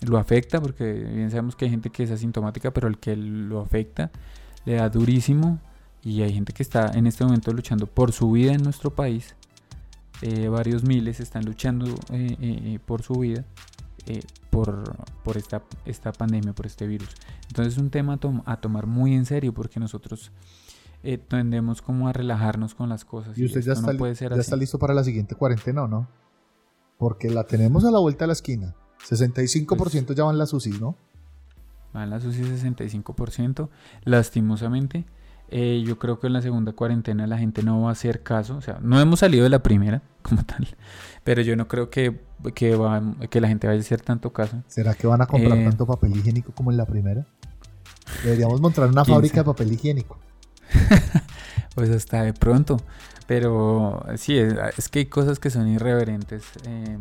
lo 0.00 0.18
afecta 0.18 0.60
porque 0.60 0.92
bien 0.94 1.30
sabemos 1.30 1.54
que 1.54 1.66
hay 1.66 1.70
gente 1.70 1.90
que 1.90 2.02
es 2.02 2.10
asintomática 2.10 2.72
pero 2.72 2.88
al 2.88 2.98
que 2.98 3.14
lo 3.14 3.60
afecta 3.60 4.10
le 4.64 4.74
da 4.74 4.88
durísimo 4.88 5.60
y 6.08 6.22
hay 6.22 6.32
gente 6.32 6.54
que 6.54 6.62
está 6.62 6.92
en 6.94 7.06
este 7.06 7.22
momento 7.22 7.52
luchando 7.52 7.86
por 7.86 8.12
su 8.12 8.30
vida 8.30 8.52
en 8.52 8.62
nuestro 8.62 8.94
país 8.94 9.36
eh, 10.22 10.48
varios 10.48 10.82
miles 10.82 11.20
están 11.20 11.44
luchando 11.44 11.86
eh, 12.10 12.36
eh, 12.40 12.78
por 12.84 13.02
su 13.02 13.14
vida 13.14 13.44
por, 14.48 14.96
por 15.22 15.36
esta, 15.36 15.62
esta 15.84 16.12
pandemia 16.12 16.54
por 16.54 16.64
este 16.64 16.86
virus 16.86 17.10
entonces 17.48 17.74
es 17.74 17.78
un 17.78 17.90
tema 17.90 18.18
a 18.46 18.56
tomar 18.56 18.86
muy 18.86 19.14
en 19.14 19.26
serio 19.26 19.52
porque 19.52 19.78
nosotros 19.78 20.32
tendemos 21.28 21.82
como 21.82 22.08
a 22.08 22.12
relajarnos 22.12 22.74
con 22.74 22.88
las 22.88 23.04
cosas. 23.04 23.38
Y 23.38 23.44
usted 23.44 23.60
ya, 23.60 23.74
está, 23.74 23.92
ya 23.92 24.40
está 24.40 24.56
listo 24.56 24.80
para 24.80 24.92
la 24.94 25.04
siguiente 25.04 25.36
cuarentena, 25.36 25.84
¿o 25.84 25.88
no? 25.88 26.08
Porque 26.98 27.30
la 27.30 27.44
tenemos 27.44 27.84
a 27.84 27.92
la 27.92 28.00
vuelta 28.00 28.24
de 28.24 28.26
la 28.26 28.32
esquina. 28.32 28.74
65% 29.08 30.06
pues 30.06 30.16
ya 30.16 30.24
van 30.24 30.36
las 30.36 30.52
UCI, 30.52 30.72
¿no? 30.80 30.96
Van 31.94 32.10
las 32.10 32.24
UCI 32.24 32.42
65%. 32.42 33.68
Lastimosamente, 34.02 35.06
eh, 35.50 35.82
yo 35.86 35.98
creo 35.98 36.20
que 36.20 36.26
en 36.26 36.34
la 36.34 36.42
segunda 36.42 36.72
cuarentena 36.72 37.26
la 37.26 37.38
gente 37.38 37.62
no 37.62 37.82
va 37.82 37.90
a 37.90 37.92
hacer 37.92 38.22
caso. 38.22 38.56
O 38.56 38.60
sea, 38.60 38.78
no 38.82 39.00
hemos 39.00 39.20
salido 39.20 39.44
de 39.44 39.50
la 39.50 39.62
primera 39.62 40.02
como 40.22 40.44
tal. 40.44 40.68
Pero 41.24 41.42
yo 41.42 41.56
no 41.56 41.68
creo 41.68 41.90
que, 41.90 42.20
que, 42.54 42.76
que 43.30 43.40
la 43.40 43.48
gente 43.48 43.66
vaya 43.66 43.78
a 43.78 43.80
hacer 43.80 44.00
tanto 44.02 44.32
caso. 44.32 44.62
¿Será 44.66 44.94
que 44.94 45.06
van 45.06 45.22
a 45.22 45.26
comprar 45.26 45.58
eh, 45.58 45.64
tanto 45.64 45.86
papel 45.86 46.16
higiénico 46.16 46.52
como 46.52 46.70
en 46.70 46.76
la 46.76 46.86
primera? 46.86 47.26
Deberíamos 48.24 48.60
montar 48.60 48.88
una 48.88 49.04
fábrica 49.04 49.38
de 49.38 49.44
papel 49.44 49.72
higiénico. 49.72 50.18
pues 51.74 51.90
hasta 51.90 52.22
de 52.22 52.32
pronto. 52.32 52.78
Pero 53.26 54.04
sí, 54.16 54.38
es, 54.38 54.88
que 54.88 55.00
hay 55.00 55.06
cosas 55.06 55.38
que 55.38 55.50
son 55.50 55.68
irreverentes. 55.68 56.44
Eh, 56.66 56.98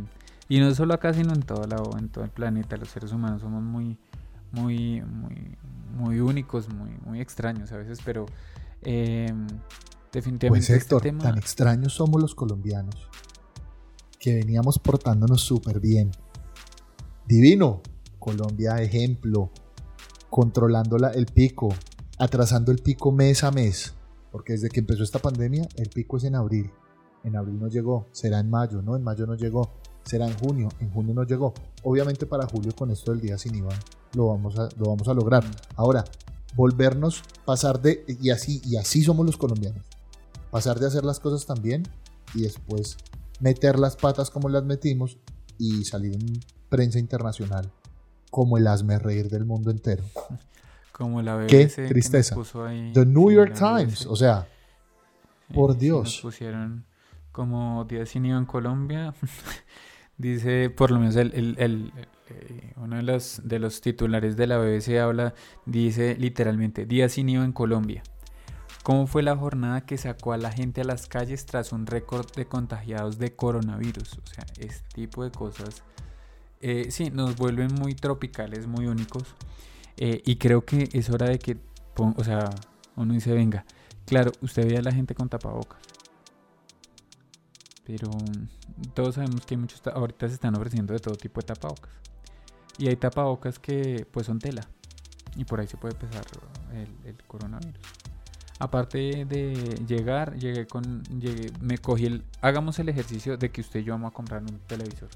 y 0.49 0.59
no 0.59 0.73
solo 0.75 0.93
acá, 0.93 1.13
sino 1.13 1.33
en 1.33 1.41
todo 1.41 1.65
lado, 1.65 1.97
en 1.97 2.09
todo 2.09 2.25
el 2.25 2.29
planeta. 2.29 2.75
Los 2.75 2.89
seres 2.89 3.11
humanos 3.13 3.41
somos 3.41 3.63
muy, 3.63 3.97
muy, 4.51 5.01
muy, 5.01 5.57
muy 5.95 6.19
únicos, 6.19 6.69
muy, 6.69 6.91
muy 7.05 7.21
extraños 7.21 7.71
a 7.71 7.77
veces, 7.77 7.99
pero 8.03 8.25
eh, 8.81 9.33
definitivamente. 10.11 10.67
Pues 10.67 10.69
este 10.69 11.11
tan 11.13 11.37
extraños 11.37 11.93
somos 11.93 12.21
los 12.21 12.35
colombianos 12.35 13.09
que 14.19 14.35
veníamos 14.35 14.79
portándonos 14.79 15.41
súper 15.41 15.79
bien. 15.79 16.11
Divino. 17.27 17.81
Colombia, 18.19 18.81
ejemplo. 18.81 19.51
Controlando 20.29 20.97
el 20.97 21.25
pico, 21.27 21.69
atrasando 22.19 22.71
el 22.71 22.79
pico 22.79 23.11
mes 23.13 23.45
a 23.45 23.51
mes, 23.51 23.95
porque 24.31 24.53
desde 24.53 24.67
que 24.69 24.81
empezó 24.81 25.03
esta 25.03 25.19
pandemia 25.19 25.67
el 25.77 25.89
pico 25.89 26.17
es 26.17 26.25
en 26.25 26.35
abril. 26.35 26.69
En 27.23 27.37
abril 27.37 27.57
no 27.59 27.67
llegó, 27.67 28.07
será 28.11 28.39
en 28.39 28.49
mayo, 28.49 28.81
¿no? 28.81 28.97
En 28.97 29.03
mayo 29.03 29.25
no 29.25 29.35
llegó, 29.35 29.79
será 30.07 30.27
en 30.27 30.37
junio, 30.37 30.69
en 30.79 30.89
junio 30.89 31.13
no 31.13 31.23
llegó. 31.23 31.53
Obviamente 31.83 32.25
para 32.25 32.47
julio 32.47 32.73
con 32.75 32.91
esto 32.91 33.11
del 33.11 33.21
día 33.21 33.37
sin 33.37 33.55
IVA 33.55 33.77
lo 34.13 34.27
vamos 34.27 34.57
a, 34.57 34.69
lo 34.77 34.85
vamos 34.87 35.07
a 35.07 35.13
lograr. 35.13 35.43
Ahora, 35.75 36.03
volvernos, 36.55 37.23
pasar 37.45 37.81
de, 37.81 38.05
y 38.07 38.29
así, 38.31 38.61
y 38.65 38.77
así 38.77 39.03
somos 39.03 39.25
los 39.25 39.37
colombianos, 39.37 39.85
pasar 40.49 40.79
de 40.79 40.87
hacer 40.87 41.03
las 41.05 41.19
cosas 41.19 41.45
tan 41.45 41.61
bien 41.61 41.83
y 42.33 42.41
después 42.41 42.97
meter 43.39 43.77
las 43.77 43.95
patas 43.95 44.29
como 44.29 44.49
las 44.49 44.63
metimos 44.63 45.17
y 45.57 45.85
salir 45.85 46.15
en 46.15 46.39
prensa 46.69 46.99
internacional 46.99 47.71
como 48.31 48.57
el 48.57 48.67
asme 48.67 48.99
reír 48.99 49.29
del 49.29 49.45
mundo 49.45 49.71
entero. 49.71 50.03
Como 50.91 51.21
la 51.21 51.35
BBC 51.35 51.75
Qué 51.75 51.87
tristeza. 51.87 52.35
The 52.93 53.05
New 53.05 53.31
York 53.31 53.53
Times, 53.53 54.05
o 54.05 54.15
sea, 54.15 54.47
por 55.53 55.77
Dios. 55.77 56.03
Nos 56.03 56.21
pusieron 56.21 56.85
como 57.31 57.85
día 57.85 58.05
sin 58.05 58.25
IVA 58.25 58.37
en 58.37 58.45
Colombia. 58.45 59.13
dice, 60.17 60.69
por 60.69 60.91
lo 60.91 60.99
menos 60.99 61.15
el, 61.15 61.91
eh, 62.29 62.73
uno 62.77 62.97
de 62.97 63.03
los, 63.03 63.41
de 63.43 63.59
los 63.59 63.81
titulares 63.81 64.35
de 64.37 64.47
la 64.47 64.57
BBC 64.57 64.99
habla, 64.99 65.33
dice 65.65 66.15
literalmente, 66.17 66.85
día 66.85 67.09
sin 67.09 67.29
IVA 67.29 67.45
en 67.45 67.53
Colombia. 67.53 68.03
¿Cómo 68.83 69.05
fue 69.05 69.21
la 69.21 69.35
jornada 69.35 69.81
que 69.81 69.97
sacó 69.97 70.31
a 70.31 70.37
la 70.37 70.51
gente 70.51 70.81
a 70.81 70.85
las 70.85 71.07
calles 71.07 71.45
tras 71.45 71.73
un 71.73 71.85
récord 71.85 72.25
de 72.35 72.45
contagiados 72.45 73.17
de 73.17 73.35
coronavirus? 73.35 74.13
O 74.13 74.27
sea, 74.27 74.45
este 74.59 74.87
tipo 74.93 75.25
de 75.25 75.31
cosas, 75.31 75.83
eh, 76.61 76.87
sí, 76.89 77.09
nos 77.11 77.35
vuelven 77.35 77.73
muy 77.73 77.95
tropicales, 77.95 78.65
muy 78.65 78.87
únicos. 78.87 79.35
Eh, 79.97 80.21
y 80.25 80.37
creo 80.37 80.63
que 80.63 80.87
es 80.93 81.09
hora 81.09 81.27
de 81.27 81.37
que, 81.37 81.57
o 81.97 82.23
sea, 82.23 82.49
uno 82.95 83.13
dice, 83.13 83.33
venga, 83.33 83.65
claro, 84.05 84.31
usted 84.41 84.69
ve 84.69 84.77
a 84.77 84.81
la 84.81 84.93
gente 84.93 85.15
con 85.15 85.27
tapabocas. 85.27 85.96
Pero 87.87 88.11
todos 88.93 89.15
sabemos 89.15 89.45
que 89.45 89.55
hay 89.55 89.61
muchos, 89.61 89.81
ahorita 89.87 90.27
se 90.27 90.33
están 90.33 90.53
ofreciendo 90.55 90.91
de 90.91 90.99
todo 90.99 91.15
tipo 91.15 91.39
de 91.39 91.47
tapabocas. 91.47 91.89
Y 92.77 92.89
hay 92.89 92.97
tapabocas 92.97 93.59
que 93.59 94.05
pues 94.11 94.25
son 94.25 94.39
tela. 94.39 94.67
Y 95.37 95.45
por 95.45 95.61
ahí 95.61 95.67
se 95.67 95.77
puede 95.77 95.93
empezar 95.93 96.25
el, 97.05 97.15
coronavirus. 97.27 97.81
Aparte 98.59 99.23
de 99.23 99.81
llegar, 99.87 100.35
llegué 100.35 100.67
con, 100.67 101.03
llegué, 101.03 101.53
me 101.61 101.77
cogí 101.77 102.07
el, 102.07 102.25
hagamos 102.41 102.77
el 102.79 102.89
ejercicio 102.89 103.37
de 103.37 103.51
que 103.51 103.61
usted 103.61 103.79
y 103.79 103.83
yo 103.85 103.93
vamos 103.93 104.11
a 104.11 104.13
comprar 104.13 104.41
un 104.41 104.59
televisor. 104.67 105.09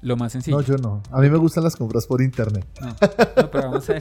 Lo 0.00 0.16
más 0.16 0.32
sencillo. 0.32 0.56
No, 0.56 0.62
yo 0.62 0.76
no. 0.78 1.02
A 1.10 1.20
mí 1.20 1.28
me 1.28 1.36
gustan 1.36 1.62
las 1.62 1.76
compras 1.76 2.06
por 2.06 2.22
internet. 2.22 2.66
No, 2.80 2.86
no 2.86 3.50
pero 3.50 3.64
vamos 3.64 3.90
a 3.90 3.94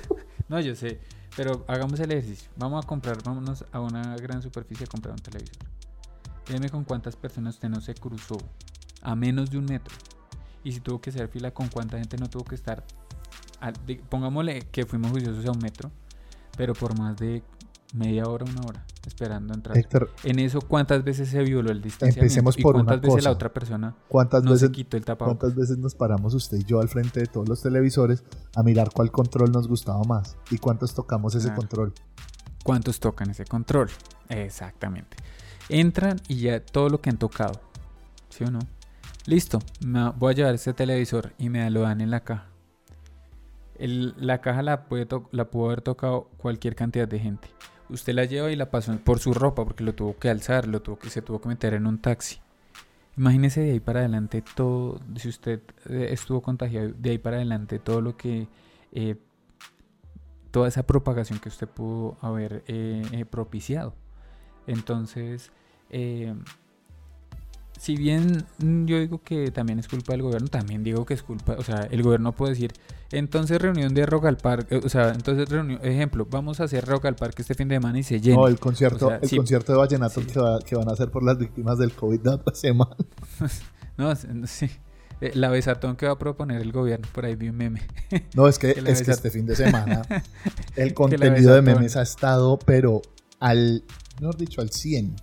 No, 0.48 0.60
yo 0.60 0.74
sé. 0.74 1.00
Pero 1.34 1.64
hagamos 1.66 1.98
el 2.00 2.12
ejercicio. 2.12 2.50
Vamos 2.56 2.84
a 2.84 2.86
comprar, 2.86 3.22
vámonos 3.22 3.64
a 3.72 3.80
una 3.80 4.16
gran 4.16 4.42
superficie 4.42 4.84
a 4.84 4.86
comprar 4.86 5.14
un 5.14 5.20
televisor. 5.20 5.64
Dime 6.48 6.68
con 6.68 6.84
cuántas 6.84 7.16
personas 7.16 7.54
usted 7.54 7.68
no 7.68 7.80
se 7.80 7.94
cruzó 7.94 8.36
a 9.02 9.14
menos 9.14 9.50
de 9.50 9.58
un 9.58 9.64
metro. 9.64 9.94
Y 10.62 10.72
si 10.72 10.80
tuvo 10.80 11.00
que 11.00 11.10
hacer 11.10 11.28
fila, 11.28 11.52
con 11.52 11.68
cuánta 11.68 11.98
gente 11.98 12.16
no 12.16 12.28
tuvo 12.28 12.44
que 12.44 12.54
estar. 12.54 12.84
pongámosle 14.08 14.66
que 14.70 14.86
fuimos 14.86 15.10
juiciosos 15.10 15.44
a 15.46 15.52
un 15.52 15.58
metro, 15.58 15.90
pero 16.56 16.74
por 16.74 16.98
más 16.98 17.16
de 17.16 17.42
media 17.94 18.24
hora, 18.24 18.44
una 18.44 18.60
hora, 18.66 18.84
esperando 19.06 19.54
entrar. 19.54 19.76
en 20.24 20.38
eso, 20.38 20.60
¿cuántas 20.60 21.04
veces 21.04 21.28
se 21.28 21.42
violó 21.42 21.70
el 21.70 21.80
distanciamiento? 21.80 22.22
Empecemos 22.22 22.56
por 22.56 22.74
¿Y 22.74 22.84
cuántas 22.84 23.00
veces 23.00 23.24
la 23.24 23.30
otra 23.30 23.52
persona 23.52 23.94
¿Cuántas 24.08 24.42
no 24.42 24.50
veces, 24.50 24.68
se 24.68 24.72
quitó 24.72 24.96
el 24.96 25.04
tapabocas? 25.04 25.38
¿Cuántas 25.38 25.56
veces 25.56 25.78
nos 25.78 25.94
paramos 25.94 26.34
usted 26.34 26.58
y 26.58 26.64
yo 26.64 26.80
al 26.80 26.88
frente 26.88 27.20
de 27.20 27.26
todos 27.26 27.48
los 27.48 27.62
televisores 27.62 28.24
a 28.56 28.62
mirar 28.62 28.90
cuál 28.92 29.12
control 29.12 29.52
nos 29.52 29.68
gustaba 29.68 30.02
más? 30.02 30.36
¿Y 30.50 30.58
cuántos 30.58 30.94
tocamos 30.94 31.34
ese 31.34 31.54
control? 31.54 31.94
¿Cuántos 32.64 32.98
tocan 32.98 33.30
ese 33.30 33.44
control? 33.44 33.90
Exactamente. 34.28 35.16
Entran 35.68 36.20
y 36.28 36.36
ya 36.36 36.60
todo 36.60 36.88
lo 36.88 37.00
que 37.00 37.10
han 37.10 37.18
tocado. 37.18 37.60
¿Sí 38.28 38.44
o 38.44 38.50
no? 38.50 38.60
Listo, 39.26 39.58
me 39.84 40.10
voy 40.10 40.32
a 40.32 40.36
llevar 40.36 40.54
este 40.54 40.74
televisor 40.74 41.32
y 41.38 41.48
me 41.48 41.70
lo 41.70 41.80
dan 41.82 42.02
en 42.02 42.10
la 42.10 42.20
caja. 42.20 42.48
la 43.78 44.40
caja 44.42 44.62
la, 44.62 44.84
puede 44.84 45.08
la 45.30 45.50
pudo 45.50 45.66
haber 45.66 45.80
tocado 45.80 46.28
cualquier 46.36 46.74
cantidad 46.74 47.08
de 47.08 47.18
gente. 47.18 47.48
Usted 47.88 48.14
la 48.14 48.26
lleva 48.26 48.50
y 48.50 48.56
la 48.56 48.70
pasó 48.70 48.96
por 48.98 49.20
su 49.20 49.32
ropa 49.32 49.64
porque 49.64 49.84
lo 49.84 49.94
tuvo 49.94 50.18
que 50.18 50.28
alzar, 50.28 50.66
lo 50.66 50.82
tuvo 50.82 50.98
que, 50.98 51.08
se 51.08 51.22
tuvo 51.22 51.40
que 51.40 51.48
meter 51.48 51.74
en 51.74 51.86
un 51.86 51.98
taxi. 51.98 52.38
Imagínese 53.16 53.60
de 53.60 53.72
ahí 53.72 53.80
para 53.80 54.00
adelante 54.00 54.42
todo, 54.54 55.00
si 55.16 55.28
usted 55.28 55.60
eh, 55.88 56.08
estuvo 56.10 56.42
contagiado, 56.42 56.90
de 56.98 57.10
ahí 57.10 57.18
para 57.18 57.36
adelante 57.36 57.78
todo 57.78 58.00
lo 58.00 58.16
que, 58.16 58.48
eh, 58.92 59.16
toda 60.50 60.68
esa 60.68 60.84
propagación 60.84 61.38
que 61.38 61.48
usted 61.48 61.68
pudo 61.68 62.18
haber 62.20 62.64
eh, 62.66 63.24
propiciado. 63.30 63.94
Entonces, 64.66 65.50
si 67.78 67.96
bien 67.96 68.46
yo 68.58 68.98
digo 68.98 69.20
que 69.22 69.50
también 69.50 69.78
es 69.78 69.88
culpa 69.88 70.12
del 70.12 70.22
gobierno, 70.22 70.48
también 70.48 70.82
digo 70.82 71.04
que 71.04 71.14
es 71.14 71.22
culpa, 71.22 71.56
o 71.58 71.62
sea, 71.62 71.86
el 71.90 72.02
gobierno 72.02 72.32
puede 72.32 72.54
decir, 72.54 72.72
entonces 73.10 73.60
reunión 73.60 73.92
de 73.94 74.06
Rock 74.06 74.26
al 74.26 74.36
Parque, 74.36 74.76
o 74.76 74.88
sea, 74.88 75.10
entonces 75.10 75.48
reunión, 75.48 75.80
ejemplo, 75.82 76.26
vamos 76.30 76.60
a 76.60 76.64
hacer 76.64 76.86
Rock 76.86 77.06
al 77.06 77.16
Parque 77.16 77.42
este 77.42 77.54
fin 77.54 77.68
de 77.68 77.76
semana 77.76 77.98
y 77.98 78.02
se 78.02 78.20
llena. 78.20 78.36
No, 78.36 78.48
el 78.48 78.58
concierto, 78.58 79.12
el 79.12 79.36
concierto 79.36 79.72
de 79.72 79.78
Vallenato 79.78 80.22
que, 80.64 80.76
van 80.76 80.88
a 80.88 80.92
hacer 80.92 81.10
por 81.10 81.22
las 81.22 81.36
víctimas 81.36 81.78
del 81.78 81.92
COVID 81.92 82.20
de 82.20 82.40
la 82.44 82.54
semana. 82.54 82.96
no, 83.98 84.14
sí. 84.46 84.70
Eh, 85.20 85.32
la 85.34 85.48
besatón 85.48 85.96
que 85.96 86.06
va 86.06 86.12
a 86.12 86.18
proponer 86.18 86.60
el 86.60 86.72
gobierno, 86.72 87.06
por 87.12 87.24
ahí 87.24 87.36
vi 87.36 87.50
un 87.50 87.56
meme. 87.56 87.82
No, 88.34 88.48
es 88.48 88.58
que, 88.58 88.70
es 88.86 89.02
que 89.02 89.10
este 89.10 89.30
fin 89.30 89.46
de 89.46 89.56
semana 89.56 90.02
el 90.76 90.94
contenido 90.94 91.54
de 91.54 91.62
memes 91.62 91.96
ha 91.96 92.02
estado, 92.02 92.58
pero 92.58 93.02
al, 93.40 93.84
mejor 94.20 94.36
dicho, 94.36 94.60
al 94.60 94.70
100. 94.70 95.16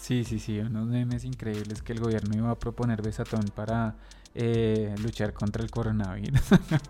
Sí, 0.00 0.24
sí, 0.24 0.38
sí, 0.38 0.58
unos 0.60 0.86
memes 0.86 1.24
increíbles 1.24 1.82
que 1.82 1.92
el 1.92 2.00
gobierno 2.00 2.36
iba 2.36 2.50
a 2.50 2.58
proponer 2.58 3.02
besatón 3.02 3.44
para 3.54 3.96
eh, 4.34 4.94
luchar 5.02 5.32
contra 5.32 5.62
el 5.62 5.70
coronavirus. 5.70 6.40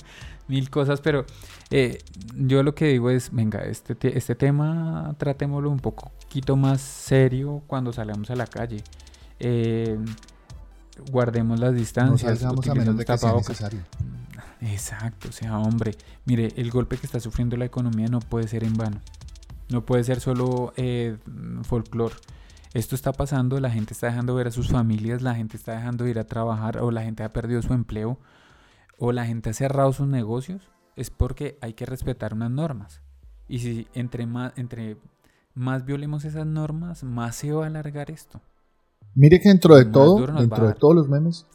Mil 0.48 0.68
cosas, 0.68 1.00
pero 1.00 1.24
eh, 1.70 1.98
yo 2.34 2.62
lo 2.62 2.74
que 2.74 2.86
digo 2.86 3.08
es, 3.10 3.30
venga, 3.32 3.60
este, 3.60 3.96
este 4.16 4.34
tema 4.34 5.14
tratémoslo 5.18 5.70
un 5.70 5.78
poquito 5.78 6.56
más 6.56 6.80
serio 6.80 7.62
cuando 7.66 7.92
salgamos 7.92 8.30
a 8.30 8.36
la 8.36 8.46
calle. 8.46 8.82
Eh, 9.38 9.98
guardemos 11.10 11.58
las 11.58 11.74
distancias. 11.74 12.42
No 12.42 12.50
a 12.50 12.74
menos 12.74 12.96
de 12.96 13.04
que 13.04 13.18
sea 13.18 13.32
necesario. 13.32 13.80
Exacto, 14.60 15.28
o 15.28 15.32
sea, 15.32 15.58
hombre, 15.58 15.94
mire, 16.24 16.52
el 16.56 16.70
golpe 16.70 16.96
que 16.96 17.06
está 17.06 17.20
sufriendo 17.20 17.56
la 17.56 17.66
economía 17.66 18.08
no 18.08 18.20
puede 18.20 18.48
ser 18.48 18.64
en 18.64 18.74
vano. 18.74 19.00
No 19.68 19.84
puede 19.84 20.04
ser 20.04 20.20
solo 20.20 20.72
eh, 20.76 21.18
folclore 21.62 22.14
esto 22.76 22.94
está 22.94 23.12
pasando, 23.12 23.58
la 23.58 23.70
gente 23.70 23.94
está 23.94 24.08
dejando 24.08 24.34
ver 24.34 24.48
a 24.48 24.50
sus 24.50 24.68
familias, 24.68 25.22
la 25.22 25.34
gente 25.34 25.56
está 25.56 25.72
dejando 25.72 26.04
de 26.04 26.10
ir 26.10 26.18
a 26.18 26.24
trabajar 26.24 26.82
o 26.82 26.90
la 26.90 27.02
gente 27.02 27.22
ha 27.22 27.32
perdido 27.32 27.62
su 27.62 27.72
empleo 27.72 28.18
o 28.98 29.12
la 29.12 29.24
gente 29.24 29.48
ha 29.48 29.54
cerrado 29.54 29.94
sus 29.94 30.06
negocios, 30.06 30.60
es 30.94 31.08
porque 31.08 31.56
hay 31.62 31.72
que 31.72 31.86
respetar 31.86 32.34
unas 32.34 32.50
normas. 32.50 33.00
Y 33.48 33.60
si 33.60 33.86
entre 33.94 34.26
más, 34.26 34.52
entre 34.56 34.98
más 35.54 35.86
violemos 35.86 36.26
esas 36.26 36.46
normas, 36.46 37.02
más 37.02 37.36
se 37.36 37.50
va 37.50 37.64
a 37.64 37.68
alargar 37.68 38.10
esto. 38.10 38.42
Mire 39.14 39.40
que 39.40 39.48
dentro 39.48 39.74
de 39.76 39.86
todo, 39.86 40.26
dentro 40.26 40.66
de 40.66 40.74
todos 40.74 40.94
los 40.94 41.08
memes 41.08 41.46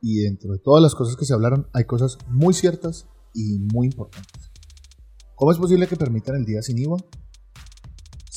y 0.00 0.22
dentro 0.22 0.52
de 0.52 0.60
todas 0.60 0.82
las 0.82 0.94
cosas 0.94 1.14
que 1.16 1.26
se 1.26 1.34
hablaron, 1.34 1.66
hay 1.74 1.84
cosas 1.84 2.16
muy 2.26 2.54
ciertas 2.54 3.06
y 3.34 3.58
muy 3.58 3.88
importantes. 3.88 4.50
¿Cómo 5.34 5.52
es 5.52 5.58
posible 5.58 5.86
que 5.86 5.96
permitan 5.96 6.36
el 6.36 6.46
día 6.46 6.62
sin 6.62 6.78
IVA? 6.78 6.96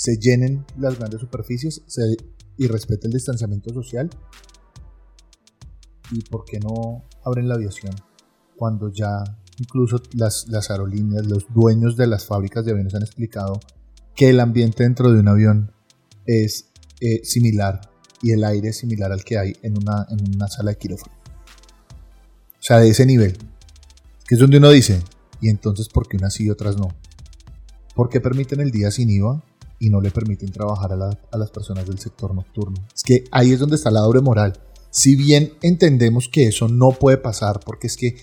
Se 0.03 0.17
llenen 0.17 0.65
las 0.77 0.99
grandes 0.99 1.21
superficies, 1.21 1.81
se 1.87 2.17
y 2.57 2.67
respete 2.67 3.07
el 3.07 3.13
distanciamiento 3.13 3.73
social? 3.73 4.09
¿Y 6.11 6.21
por 6.23 6.43
qué 6.43 6.59
no 6.59 7.05
abren 7.23 7.47
la 7.47 7.55
aviación 7.55 7.95
cuando 8.57 8.91
ya 8.91 9.23
incluso 9.59 10.01
las, 10.13 10.49
las 10.49 10.69
aerolíneas, 10.69 11.25
los 11.25 11.45
dueños 11.53 11.95
de 11.95 12.07
las 12.07 12.25
fábricas 12.25 12.65
de 12.65 12.71
aviones 12.71 12.93
han 12.95 13.03
explicado 13.03 13.61
que 14.13 14.29
el 14.29 14.41
ambiente 14.41 14.83
dentro 14.83 15.09
de 15.09 15.21
un 15.21 15.29
avión 15.29 15.71
es 16.25 16.65
eh, 16.99 17.21
similar 17.23 17.79
y 18.21 18.31
el 18.31 18.43
aire 18.43 18.71
es 18.71 18.79
similar 18.79 19.13
al 19.13 19.23
que 19.23 19.37
hay 19.37 19.55
en 19.61 19.77
una, 19.77 20.05
en 20.09 20.35
una 20.35 20.49
sala 20.49 20.71
de 20.71 20.79
quirófano? 20.79 21.15
O 22.59 22.61
sea, 22.65 22.79
de 22.79 22.89
ese 22.89 23.05
nivel. 23.05 23.37
Que 24.27 24.35
es 24.35 24.39
donde 24.41 24.57
uno 24.57 24.69
dice, 24.69 25.01
¿y 25.39 25.47
entonces 25.47 25.87
por 25.87 26.09
qué 26.09 26.17
unas 26.17 26.33
sí 26.33 26.47
y 26.47 26.49
otras 26.49 26.75
no? 26.75 26.89
¿Por 27.95 28.09
qué 28.09 28.19
permiten 28.19 28.59
el 28.59 28.69
día 28.69 28.91
sin 28.91 29.09
IVA 29.09 29.41
y 29.83 29.89
no 29.89 29.99
le 29.99 30.11
permiten 30.11 30.49
trabajar 30.49 30.93
a, 30.93 31.37
las 31.37 31.51
personas 31.51 31.85
del 31.85 31.99
sector 31.99 32.33
nocturno. 32.33 32.77
Es 32.95 33.03
que 33.03 33.25
ahí 33.31 33.51
es 33.51 33.59
donde 33.59 33.75
está 33.75 33.91
la 33.91 33.99
doble 33.99 34.21
moral. 34.21 34.53
Si 34.89 35.17
bien 35.17 35.55
entendemos 35.61 36.29
que 36.29 36.47
eso 36.47 36.69
no 36.69 36.91
puede 36.91 37.17
pasar 37.17 37.59
porque 37.59 37.87
es 37.87 37.97
que 37.97 38.15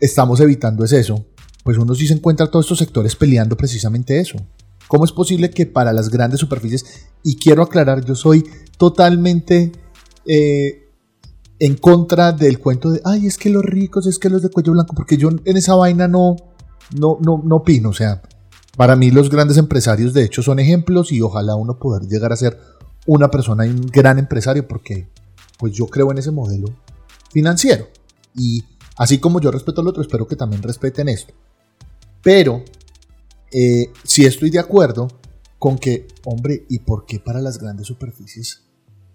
estamos 0.00 0.40
evitando 0.40 0.84
es 0.86 0.92
eso, 0.92 1.26
pues 1.62 1.76
uno 1.76 1.94
sí 1.94 2.06
se 2.06 2.14
encuentra 2.14 2.50
todos 2.50 2.64
estos 2.64 2.78
sectores 2.78 3.16
peleando 3.16 3.54
precisamente 3.54 4.18
eso. 4.18 4.38
¿Cómo 4.86 5.04
es 5.04 5.12
posible 5.12 5.50
que 5.50 5.66
para 5.66 5.92
las 5.92 6.08
grandes 6.08 6.40
superficies, 6.40 6.86
y 7.22 7.36
quiero 7.36 7.62
aclarar, 7.62 8.02
yo 8.06 8.14
soy 8.14 8.42
totalmente 8.78 9.72
eh, 10.24 10.88
en 11.58 11.76
contra 11.76 12.32
del 12.32 12.60
cuento 12.60 12.90
de, 12.90 13.02
ay, 13.04 13.26
es 13.26 13.36
que 13.36 13.50
los 13.50 13.62
ricos, 13.62 14.06
es 14.06 14.18
que 14.18 14.30
los 14.30 14.40
de 14.40 14.48
cuello 14.48 14.72
blanco, 14.72 14.94
porque 14.94 15.18
yo 15.18 15.28
en 15.28 15.56
esa 15.58 15.74
vaina 15.74 16.08
no, 16.08 16.36
no, 16.98 17.18
no, 17.20 17.42
no 17.44 17.56
opino, 17.56 17.90
o 17.90 17.92
sea, 17.94 18.22
para 18.78 18.94
mí 18.94 19.10
los 19.10 19.28
grandes 19.28 19.56
empresarios 19.56 20.14
de 20.14 20.22
hecho 20.22 20.40
son 20.40 20.60
ejemplos 20.60 21.10
y 21.10 21.20
ojalá 21.20 21.56
uno 21.56 21.80
poder 21.80 22.08
llegar 22.08 22.32
a 22.32 22.36
ser 22.36 22.60
una 23.06 23.28
persona 23.28 23.66
y 23.66 23.70
un 23.70 23.86
gran 23.86 24.20
empresario 24.20 24.68
porque 24.68 25.08
pues 25.58 25.72
yo 25.72 25.88
creo 25.88 26.12
en 26.12 26.18
ese 26.18 26.30
modelo 26.30 26.68
financiero. 27.32 27.88
Y 28.36 28.62
así 28.96 29.18
como 29.18 29.40
yo 29.40 29.50
respeto 29.50 29.80
al 29.80 29.88
otro, 29.88 30.00
espero 30.00 30.28
que 30.28 30.36
también 30.36 30.62
respeten 30.62 31.08
esto. 31.08 31.34
Pero 32.22 32.62
eh, 33.50 33.90
si 34.04 34.26
estoy 34.26 34.50
de 34.50 34.60
acuerdo 34.60 35.08
con 35.58 35.76
que, 35.76 36.06
hombre, 36.24 36.64
¿y 36.68 36.78
por 36.78 37.04
qué 37.04 37.18
para 37.18 37.40
las 37.40 37.58
grandes 37.58 37.88
superficies 37.88 38.62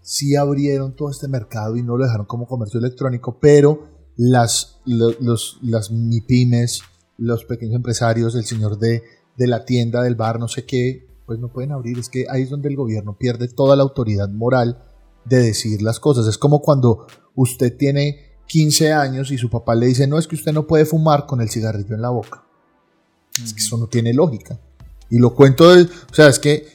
sí 0.01 0.35
abrieron 0.35 0.93
todo 0.93 1.09
este 1.09 1.29
mercado 1.29 1.77
y 1.77 1.83
no 1.83 1.95
lo 1.95 2.03
dejaron 2.03 2.25
como 2.25 2.47
comercio 2.47 2.81
electrónico, 2.81 3.39
pero 3.39 3.87
las, 4.17 4.81
los, 4.85 5.57
las 5.61 5.89
MIPIMES, 5.89 6.81
los 7.15 7.45
pequeños 7.45 7.77
empresarios, 7.77 8.35
el 8.35 8.43
señor 8.43 8.77
de 8.77 9.22
de 9.37 9.47
la 9.47 9.65
tienda, 9.65 10.01
del 10.01 10.15
bar, 10.15 10.39
no 10.39 10.47
sé 10.47 10.65
qué, 10.65 11.07
pues 11.25 11.39
no 11.39 11.49
pueden 11.49 11.71
abrir. 11.71 11.97
Es 11.99 12.09
que 12.09 12.25
ahí 12.29 12.43
es 12.43 12.49
donde 12.49 12.69
el 12.69 12.75
gobierno 12.75 13.17
pierde 13.17 13.47
toda 13.47 13.75
la 13.75 13.83
autoridad 13.83 14.29
moral 14.29 14.83
de 15.25 15.37
decir 15.37 15.81
las 15.81 15.99
cosas. 15.99 16.27
Es 16.27 16.37
como 16.37 16.61
cuando 16.61 17.07
usted 17.35 17.75
tiene 17.75 18.33
15 18.47 18.93
años 18.93 19.31
y 19.31 19.37
su 19.37 19.49
papá 19.49 19.75
le 19.75 19.87
dice, 19.87 20.07
no, 20.07 20.17
es 20.17 20.27
que 20.27 20.35
usted 20.35 20.53
no 20.53 20.67
puede 20.67 20.85
fumar 20.85 21.25
con 21.25 21.41
el 21.41 21.49
cigarrillo 21.49 21.95
en 21.95 22.01
la 22.01 22.09
boca. 22.09 22.43
Es 23.43 23.53
que 23.53 23.61
eso 23.61 23.77
no 23.77 23.87
tiene 23.87 24.13
lógica. 24.13 24.59
Y 25.09 25.17
lo 25.17 25.33
cuento, 25.33 25.65
o 25.69 26.13
sea, 26.13 26.27
es 26.27 26.39
que 26.39 26.67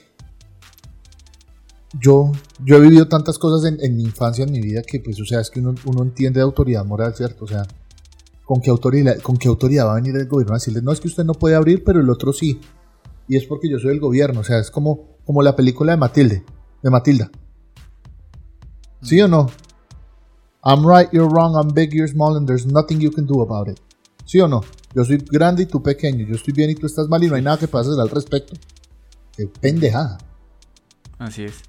yo, 2.00 2.32
yo 2.64 2.76
he 2.76 2.80
vivido 2.80 3.08
tantas 3.08 3.38
cosas 3.38 3.72
en, 3.80 3.96
mi 3.96 4.04
infancia, 4.04 4.44
en 4.44 4.52
mi 4.52 4.60
vida, 4.60 4.82
que 4.82 5.00
pues, 5.00 5.20
o 5.20 5.24
sea, 5.24 5.40
es 5.40 5.50
que 5.50 5.60
uno, 5.60 5.74
uno 5.86 6.02
entiende 6.02 6.40
de 6.40 6.44
autoridad 6.44 6.84
moral, 6.84 7.14
¿cierto? 7.14 7.44
O 7.44 7.48
sea, 7.48 7.66
¿con 8.48 8.62
qué, 8.62 8.70
autoridad, 8.70 9.18
¿con 9.18 9.36
qué 9.36 9.46
autoridad 9.46 9.86
va 9.86 9.92
a 9.92 9.94
venir 9.96 10.16
el 10.16 10.26
gobierno 10.26 10.54
a 10.54 10.56
decirle, 10.56 10.80
no 10.80 10.90
es 10.90 11.00
que 11.00 11.08
usted 11.08 11.22
no 11.22 11.34
puede 11.34 11.54
abrir, 11.54 11.84
pero 11.84 12.00
el 12.00 12.08
otro 12.08 12.32
sí? 12.32 12.58
Y 13.28 13.36
es 13.36 13.44
porque 13.44 13.68
yo 13.68 13.78
soy 13.78 13.90
el 13.90 14.00
gobierno, 14.00 14.40
o 14.40 14.42
sea, 14.42 14.58
es 14.58 14.70
como, 14.70 15.18
como 15.26 15.42
la 15.42 15.54
película 15.54 15.92
de 15.92 15.98
Matilde, 15.98 16.44
de 16.82 16.90
Matilda. 16.90 17.30
¿Sí 19.02 19.20
o 19.20 19.28
no? 19.28 19.50
I'm 20.64 20.80
right, 20.82 21.10
you're 21.12 21.28
wrong, 21.28 21.56
I'm 21.56 21.74
big, 21.74 21.92
you're 21.92 22.10
small, 22.10 22.38
and 22.38 22.46
there's 22.46 22.64
nothing 22.64 22.98
you 23.00 23.10
can 23.10 23.26
do 23.26 23.42
about 23.42 23.68
it. 23.68 23.78
¿Sí 24.24 24.40
o 24.40 24.48
no? 24.48 24.62
Yo 24.94 25.04
soy 25.04 25.18
grande 25.30 25.64
y 25.64 25.66
tú 25.66 25.82
pequeño, 25.82 26.26
yo 26.26 26.34
estoy 26.34 26.54
bien 26.54 26.70
y 26.70 26.74
tú 26.74 26.86
estás 26.86 27.06
mal 27.06 27.22
y 27.22 27.28
no 27.28 27.34
hay 27.34 27.42
nada 27.42 27.58
que 27.58 27.68
puedas 27.68 27.86
al 27.86 28.08
respecto. 28.08 28.54
Qué 29.36 29.46
pendejada. 29.60 30.16
Así 31.18 31.44
es. 31.44 31.60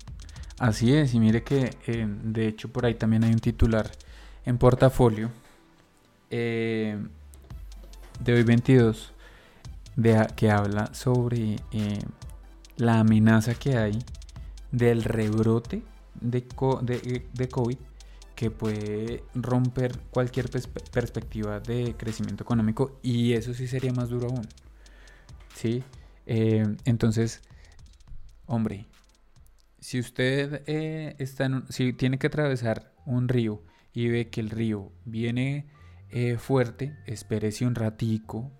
Así 0.57 0.93
es, 0.93 1.13
y 1.13 1.19
mire 1.19 1.43
que 1.43 1.75
eh, 1.87 2.07
de 2.23 2.47
hecho 2.47 2.69
por 2.69 2.85
ahí 2.85 2.95
también 2.95 3.25
hay 3.25 3.33
un 3.33 3.39
titular 3.39 3.91
en 4.45 4.57
portafolio 4.57 5.29
eh, 6.29 6.97
de 8.19 8.33
hoy 8.33 8.43
22 8.43 9.13
de, 9.95 10.27
que 10.35 10.51
habla 10.51 10.93
sobre 10.93 11.57
eh, 11.71 11.99
la 12.77 12.99
amenaza 12.99 13.55
que 13.55 13.77
hay 13.77 13.99
del 14.71 15.03
rebrote 15.03 15.83
de, 16.21 16.45
de, 17.33 17.49
COVID 17.49 17.77
que 18.35 18.51
puede 18.51 19.23
romper 19.33 19.97
cualquier 20.11 20.49
perspectiva 20.91 21.59
de 21.59 21.95
crecimiento 21.97 22.43
económico 22.43 22.99
y 23.01 23.33
eso 23.33 23.53
sí 23.53 23.67
sería 23.67 23.93
más 23.93 24.09
duro 24.09 24.27
aún. 24.27 24.47
¿Sí? 25.55 25.83
entonces, 26.25 27.41
hombre, 28.45 28.85
si 29.79 29.99
usted 29.99 30.63
eh, 30.67 31.15
está 31.19 31.45
en 31.45 31.63
si 31.69 31.93
tiene 31.93 32.19
que 32.19 32.27
atravesar 32.27 32.93
un 33.05 33.27
río 33.27 33.63
y 33.93 34.09
ve 34.09 34.29
que 34.29 34.41
el 34.41 34.49
río 34.49 34.91
viene 35.05 35.65
eh, 36.11 36.37
fuerte, 36.37 36.97
espérese 37.05 37.65
un 37.65 37.75
ratico, 37.75 38.51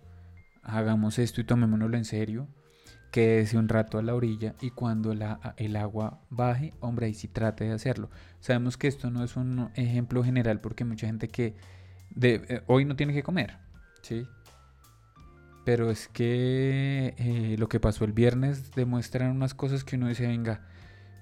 hagamos 0.63 1.19
esto 1.19 1.41
y 1.41 1.43
tomémonoslo 1.43 1.97
en 1.97 2.05
serio, 2.05 2.47
quédese 3.11 3.57
un 3.57 3.69
rato 3.69 3.97
a 3.97 4.03
la 4.03 4.15
orilla 4.15 4.55
y 4.61 4.71
cuando 4.71 5.13
la, 5.13 5.55
el 5.57 5.75
agua 5.75 6.21
baje, 6.29 6.73
hombre, 6.79 7.07
ahí 7.07 7.13
sí 7.13 7.27
trate 7.27 7.65
de 7.65 7.73
hacerlo. 7.73 8.09
Sabemos 8.39 8.77
que 8.77 8.87
esto 8.87 9.09
no 9.09 9.23
es 9.23 9.35
un 9.35 9.71
ejemplo 9.75 10.23
general 10.23 10.61
porque 10.61 10.85
mucha 10.85 11.07
gente 11.07 11.27
que 11.27 11.55
de, 12.11 12.45
eh, 12.49 12.61
hoy 12.67 12.85
no 12.85 12.95
tiene 12.95 13.13
que 13.13 13.23
comer, 13.23 13.57
¿sí? 14.01 14.27
Pero 15.65 15.91
es 15.91 16.07
que 16.07 17.55
lo 17.59 17.69
que 17.69 17.79
pasó 17.79 18.05
el 18.05 18.13
viernes 18.13 18.71
demuestran 18.71 19.31
unas 19.31 19.53
cosas 19.53 19.83
que 19.83 19.97
uno 19.97 20.07
dice, 20.07 20.25
venga, 20.25 20.67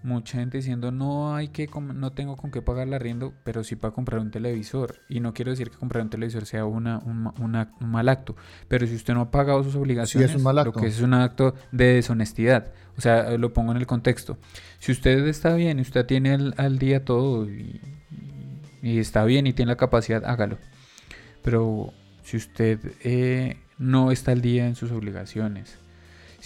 mucha 0.03 0.37
gente 0.37 0.57
diciendo 0.57 0.91
no 0.91 1.35
hay 1.35 1.49
que 1.49 1.69
no 1.93 2.11
tengo 2.11 2.37
con 2.37 2.51
qué 2.51 2.61
pagar 2.61 2.87
la 2.87 2.95
arriendo, 2.95 3.33
pero 3.43 3.63
sí 3.63 3.75
para 3.75 3.93
comprar 3.93 4.21
un 4.21 4.31
televisor. 4.31 5.01
Y 5.09 5.19
no 5.19 5.33
quiero 5.33 5.51
decir 5.51 5.69
que 5.69 5.77
comprar 5.77 6.03
un 6.03 6.09
televisor 6.09 6.45
sea 6.45 6.65
una, 6.65 6.99
un, 6.99 7.67
mal 7.79 8.09
acto, 8.09 8.35
pero 8.67 8.87
si 8.87 8.95
usted 8.95 9.13
no 9.13 9.21
ha 9.21 9.31
pagado 9.31 9.63
sus 9.63 9.75
obligaciones, 9.75 10.33
es 10.33 10.41
lo 10.41 10.73
que 10.73 10.87
es 10.87 11.01
un 11.01 11.13
acto 11.13 11.55
de 11.71 11.93
deshonestidad. 11.93 12.71
O 12.97 13.01
sea, 13.01 13.37
lo 13.37 13.53
pongo 13.53 13.71
en 13.71 13.77
el 13.77 13.85
contexto. 13.85 14.37
Si 14.79 14.91
usted 14.91 15.27
está 15.27 15.53
bien 15.53 15.79
y 15.79 15.81
usted 15.81 16.05
tiene 16.05 16.53
al, 16.57 16.79
día 16.79 17.05
todo 17.05 17.47
y, 17.49 17.79
está 18.81 19.23
bien 19.25 19.45
y 19.47 19.53
tiene 19.53 19.71
la 19.71 19.77
capacidad, 19.77 20.25
hágalo. 20.25 20.57
Pero 21.43 21.93
si 22.23 22.37
usted 22.37 22.79
eh, 23.03 23.57
no 23.77 24.11
está 24.11 24.31
al 24.31 24.41
día 24.41 24.67
en 24.67 24.75
sus 24.75 24.91
obligaciones, 24.91 25.77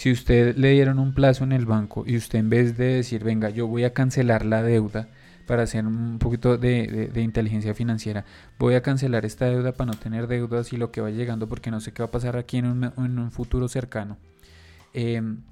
si 0.02 0.10
usted 0.10 0.56
le 0.56 0.72
dieron 0.72 0.98
un 0.98 1.14
plazo 1.14 1.44
en 1.44 1.52
el 1.52 1.64
banco 1.64 2.02
y 2.04 2.16
usted 2.16 2.40
en 2.40 2.50
vez 2.50 2.76
de 2.76 2.86
decir, 2.86 3.22
venga, 3.22 3.50
yo 3.50 3.68
voy 3.68 3.84
a 3.84 3.92
cancelar 3.92 4.44
la 4.44 4.60
deuda 4.60 5.06
para 5.46 5.62
hacer 5.62 5.86
un 5.86 6.18
poquito 6.18 6.58
de, 6.58 7.12
inteligencia 7.14 7.72
financiera, 7.72 8.24
voy 8.58 8.74
a 8.74 8.82
cancelar 8.82 9.24
esta 9.24 9.46
deuda 9.46 9.74
para 9.74 9.92
no 9.92 9.96
tener 9.96 10.26
deudas 10.26 10.72
y 10.72 10.76
lo 10.76 10.90
que 10.90 11.00
va 11.00 11.10
llegando 11.10 11.48
porque 11.48 11.70
no 11.70 11.80
sé 11.80 11.92
qué 11.92 12.02
va 12.02 12.08
a 12.08 12.10
pasar 12.10 12.36
aquí 12.36 12.58
en 12.58 12.66
un, 12.66 13.30
futuro 13.30 13.68
cercano. 13.68 14.18
Em, 14.92 15.44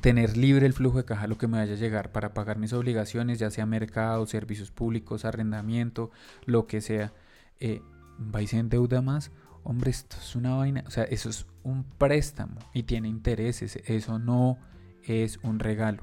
tener 0.00 0.36
libre 0.36 0.66
el 0.66 0.72
flujo 0.72 0.98
de 0.98 1.04
caja, 1.04 1.26
lo 1.26 1.36
que 1.36 1.48
me 1.48 1.58
vaya 1.58 1.72
a 1.72 1.76
llegar 1.76 2.12
para 2.12 2.32
pagar 2.32 2.58
mis 2.58 2.72
obligaciones, 2.72 3.40
ya 3.40 3.50
sea 3.50 3.66
mercado, 3.66 4.24
servicios 4.26 4.70
públicos, 4.70 5.24
arrendamiento, 5.24 6.12
lo 6.46 6.68
que 6.68 6.80
sea. 6.80 7.12
Eh, 7.58 7.82
¿Vais 8.18 8.54
en 8.54 8.68
deuda 8.68 9.02
más? 9.02 9.32
Hombre, 9.64 9.90
esto 9.90 10.16
es 10.20 10.36
una 10.36 10.54
vaina, 10.54 10.84
o 10.86 10.90
sea, 10.90 11.04
eso 11.04 11.30
es 11.30 11.46
un 11.62 11.84
préstamo 11.84 12.56
y 12.74 12.82
tiene 12.82 13.08
intereses, 13.08 13.78
eso 13.86 14.18
no 14.18 14.58
es 15.02 15.38
un 15.42 15.58
regalo. 15.58 16.02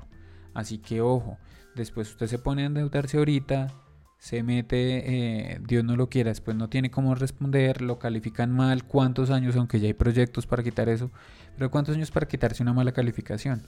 Así 0.56 0.80
que 0.80 1.02
ojo, 1.02 1.38
después 1.76 2.10
usted 2.10 2.26
se 2.26 2.39
pone 2.39 2.63
a 2.63 2.65
endeudarse 2.65 3.19
ahorita, 3.19 3.71
se 4.17 4.41
mete, 4.41 5.54
eh, 5.54 5.60
Dios 5.63 5.84
no 5.84 5.95
lo 5.95 6.10
quiera, 6.10 6.32
después 6.32 6.58
no 6.58 6.69
tiene 6.69 6.89
cómo 6.89 7.13
responder, 7.13 7.84
lo 7.84 8.00
califican 8.00 8.52
mal, 8.52 8.84
cuántos 8.84 9.30
años, 9.30 9.56
aunque 9.56 9.80
ya 9.80 9.86
hay 9.86 9.93
proyectos 9.93 10.47
para 10.47 10.63
quitar 10.63 10.89
eso, 10.89 11.12
pero 11.56 11.69
cuántos 11.69 11.95
años 11.95 12.10
para 12.10 12.28
quitarse 12.28 12.63
una 12.63 12.74
mala 12.74 12.93
calificación. 12.93 13.62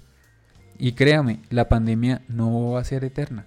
Y 0.80 0.94
créame, 0.94 1.40
la 1.52 1.70
pandemia 1.70 2.24
no 2.30 2.72
va 2.72 2.82
a 2.82 2.84
ser 2.84 3.04
eterna. 3.04 3.46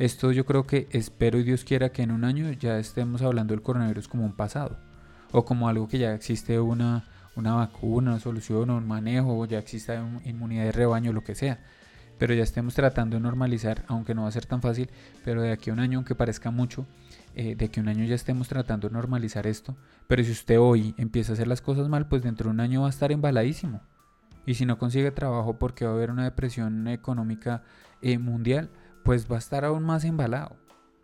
Esto 0.00 0.32
yo 0.32 0.44
creo 0.44 0.66
que 0.66 0.88
espero 0.90 1.38
y 1.38 1.44
Dios 1.44 1.62
quiera 1.62 1.90
que 1.90 2.02
en 2.02 2.10
un 2.10 2.24
año 2.24 2.50
ya 2.50 2.80
estemos 2.80 3.22
hablando 3.22 3.54
del 3.54 3.62
coronavirus 3.62 4.08
como 4.08 4.24
un 4.24 4.34
pasado 4.34 4.85
o 5.36 5.44
como 5.44 5.68
algo 5.68 5.86
que 5.86 5.98
ya 5.98 6.14
existe 6.14 6.58
una, 6.58 7.04
una 7.34 7.54
vacuna, 7.54 8.12
una 8.12 8.20
solución 8.20 8.70
o 8.70 8.78
un 8.78 8.88
manejo, 8.88 9.38
o 9.38 9.44
ya 9.44 9.58
exista 9.58 10.02
inmunidad 10.24 10.64
de 10.64 10.72
rebaño, 10.72 11.12
lo 11.12 11.22
que 11.22 11.34
sea. 11.34 11.58
Pero 12.18 12.32
ya 12.32 12.42
estemos 12.42 12.72
tratando 12.72 13.16
de 13.16 13.20
normalizar, 13.20 13.84
aunque 13.88 14.14
no 14.14 14.22
va 14.22 14.28
a 14.28 14.32
ser 14.32 14.46
tan 14.46 14.62
fácil, 14.62 14.88
pero 15.24 15.42
de 15.42 15.52
aquí 15.52 15.68
a 15.68 15.74
un 15.74 15.80
año, 15.80 15.98
aunque 15.98 16.14
parezca 16.14 16.50
mucho, 16.50 16.86
eh, 17.34 17.54
de 17.54 17.68
que 17.68 17.80
un 17.80 17.88
año 17.88 18.04
ya 18.06 18.14
estemos 18.14 18.48
tratando 18.48 18.88
de 18.88 18.94
normalizar 18.94 19.46
esto. 19.46 19.76
Pero 20.06 20.24
si 20.24 20.32
usted 20.32 20.58
hoy 20.58 20.94
empieza 20.96 21.32
a 21.32 21.34
hacer 21.34 21.48
las 21.48 21.60
cosas 21.60 21.86
mal, 21.90 22.08
pues 22.08 22.22
dentro 22.22 22.48
de 22.48 22.54
un 22.54 22.60
año 22.60 22.80
va 22.80 22.86
a 22.86 22.90
estar 22.90 23.12
embaladísimo. 23.12 23.82
Y 24.46 24.54
si 24.54 24.64
no 24.64 24.78
consigue 24.78 25.10
trabajo 25.10 25.58
porque 25.58 25.84
va 25.84 25.90
a 25.90 25.94
haber 25.94 26.10
una 26.10 26.24
depresión 26.24 26.88
económica 26.88 27.62
eh, 28.00 28.16
mundial, 28.16 28.70
pues 29.04 29.30
va 29.30 29.36
a 29.36 29.40
estar 29.40 29.66
aún 29.66 29.82
más 29.82 30.04
embalado. 30.04 30.56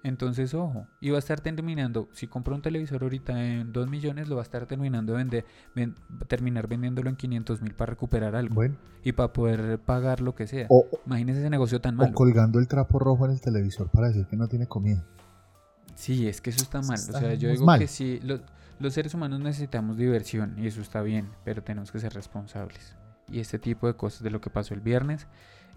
Entonces, 0.04 0.52
ojo, 0.54 0.88
y 1.00 1.10
va 1.10 1.16
a 1.16 1.18
estar 1.20 1.40
terminando, 1.40 2.08
si 2.12 2.26
compra 2.26 2.54
un 2.54 2.62
televisor 2.62 3.04
ahorita 3.04 3.44
en 3.44 3.72
2 3.72 3.88
millones, 3.88 4.28
lo 4.28 4.36
va 4.36 4.42
a 4.42 4.44
estar 4.44 4.66
terminando 4.66 5.12
de 5.12 5.18
vender, 5.18 5.94
terminar 6.26 6.66
vendiéndolo 6.66 7.08
en 7.08 7.16
500 7.16 7.62
mil 7.62 7.74
para 7.74 7.90
recuperar 7.90 8.34
algo. 8.34 8.54
Bueno. 8.54 8.76
Y 9.04 9.12
para 9.12 9.32
poder 9.32 9.78
pagar 9.78 10.20
lo 10.20 10.34
que 10.34 10.46
sea. 10.48 10.66
O, 10.70 10.86
Imagínese 11.06 11.40
ese 11.40 11.50
negocio 11.50 11.80
tan 11.80 11.96
malo. 11.96 12.10
O 12.10 12.14
colgando 12.14 12.58
el 12.58 12.66
trapo 12.66 12.98
rojo 12.98 13.26
en 13.26 13.32
el 13.32 13.40
televisor 13.40 13.90
para 13.90 14.08
decir 14.08 14.26
que 14.26 14.36
no 14.36 14.48
tiene 14.48 14.66
comida. 14.66 15.04
Sí, 15.94 16.26
es 16.26 16.40
que 16.40 16.50
eso 16.50 16.62
está 16.62 16.82
mal. 16.82 16.98
o 16.98 17.18
sea, 17.18 17.34
yo 17.34 17.50
digo 17.50 17.66
que 17.78 17.86
sí, 17.86 18.20
los, 18.22 18.92
seres 18.92 19.14
humanos 19.14 19.38
necesitamos 19.38 19.96
diversión 19.96 20.58
y 20.58 20.66
eso 20.66 20.80
está 20.80 21.02
bien, 21.02 21.28
pero 21.44 21.62
tenemos 21.62 21.92
que 21.92 22.00
ser 22.00 22.12
responsables. 22.12 22.96
Y 23.28 23.38
este 23.38 23.60
tipo 23.60 23.86
de 23.86 23.94
cosas 23.94 24.22
de 24.22 24.30
lo 24.30 24.40
que 24.40 24.50
pasó 24.50 24.74
el 24.74 24.80
viernes. 24.80 25.28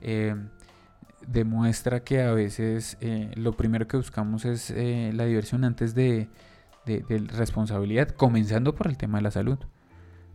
Eh, 0.01 0.35
demuestra 1.27 2.03
que 2.03 2.21
a 2.21 2.31
veces 2.33 2.97
eh, 3.01 3.31
lo 3.35 3.53
primero 3.53 3.87
que 3.87 3.97
buscamos 3.97 4.45
es 4.45 4.71
eh, 4.71 5.11
la 5.13 5.25
diversión 5.25 5.63
antes 5.63 5.95
de, 5.95 6.29
responsabilidad, 6.85 8.09
comenzando 8.09 8.75
por 8.75 8.87
el 8.87 8.97
tema 8.97 9.17
de 9.17 9.23
la 9.23 9.31
salud. 9.31 9.57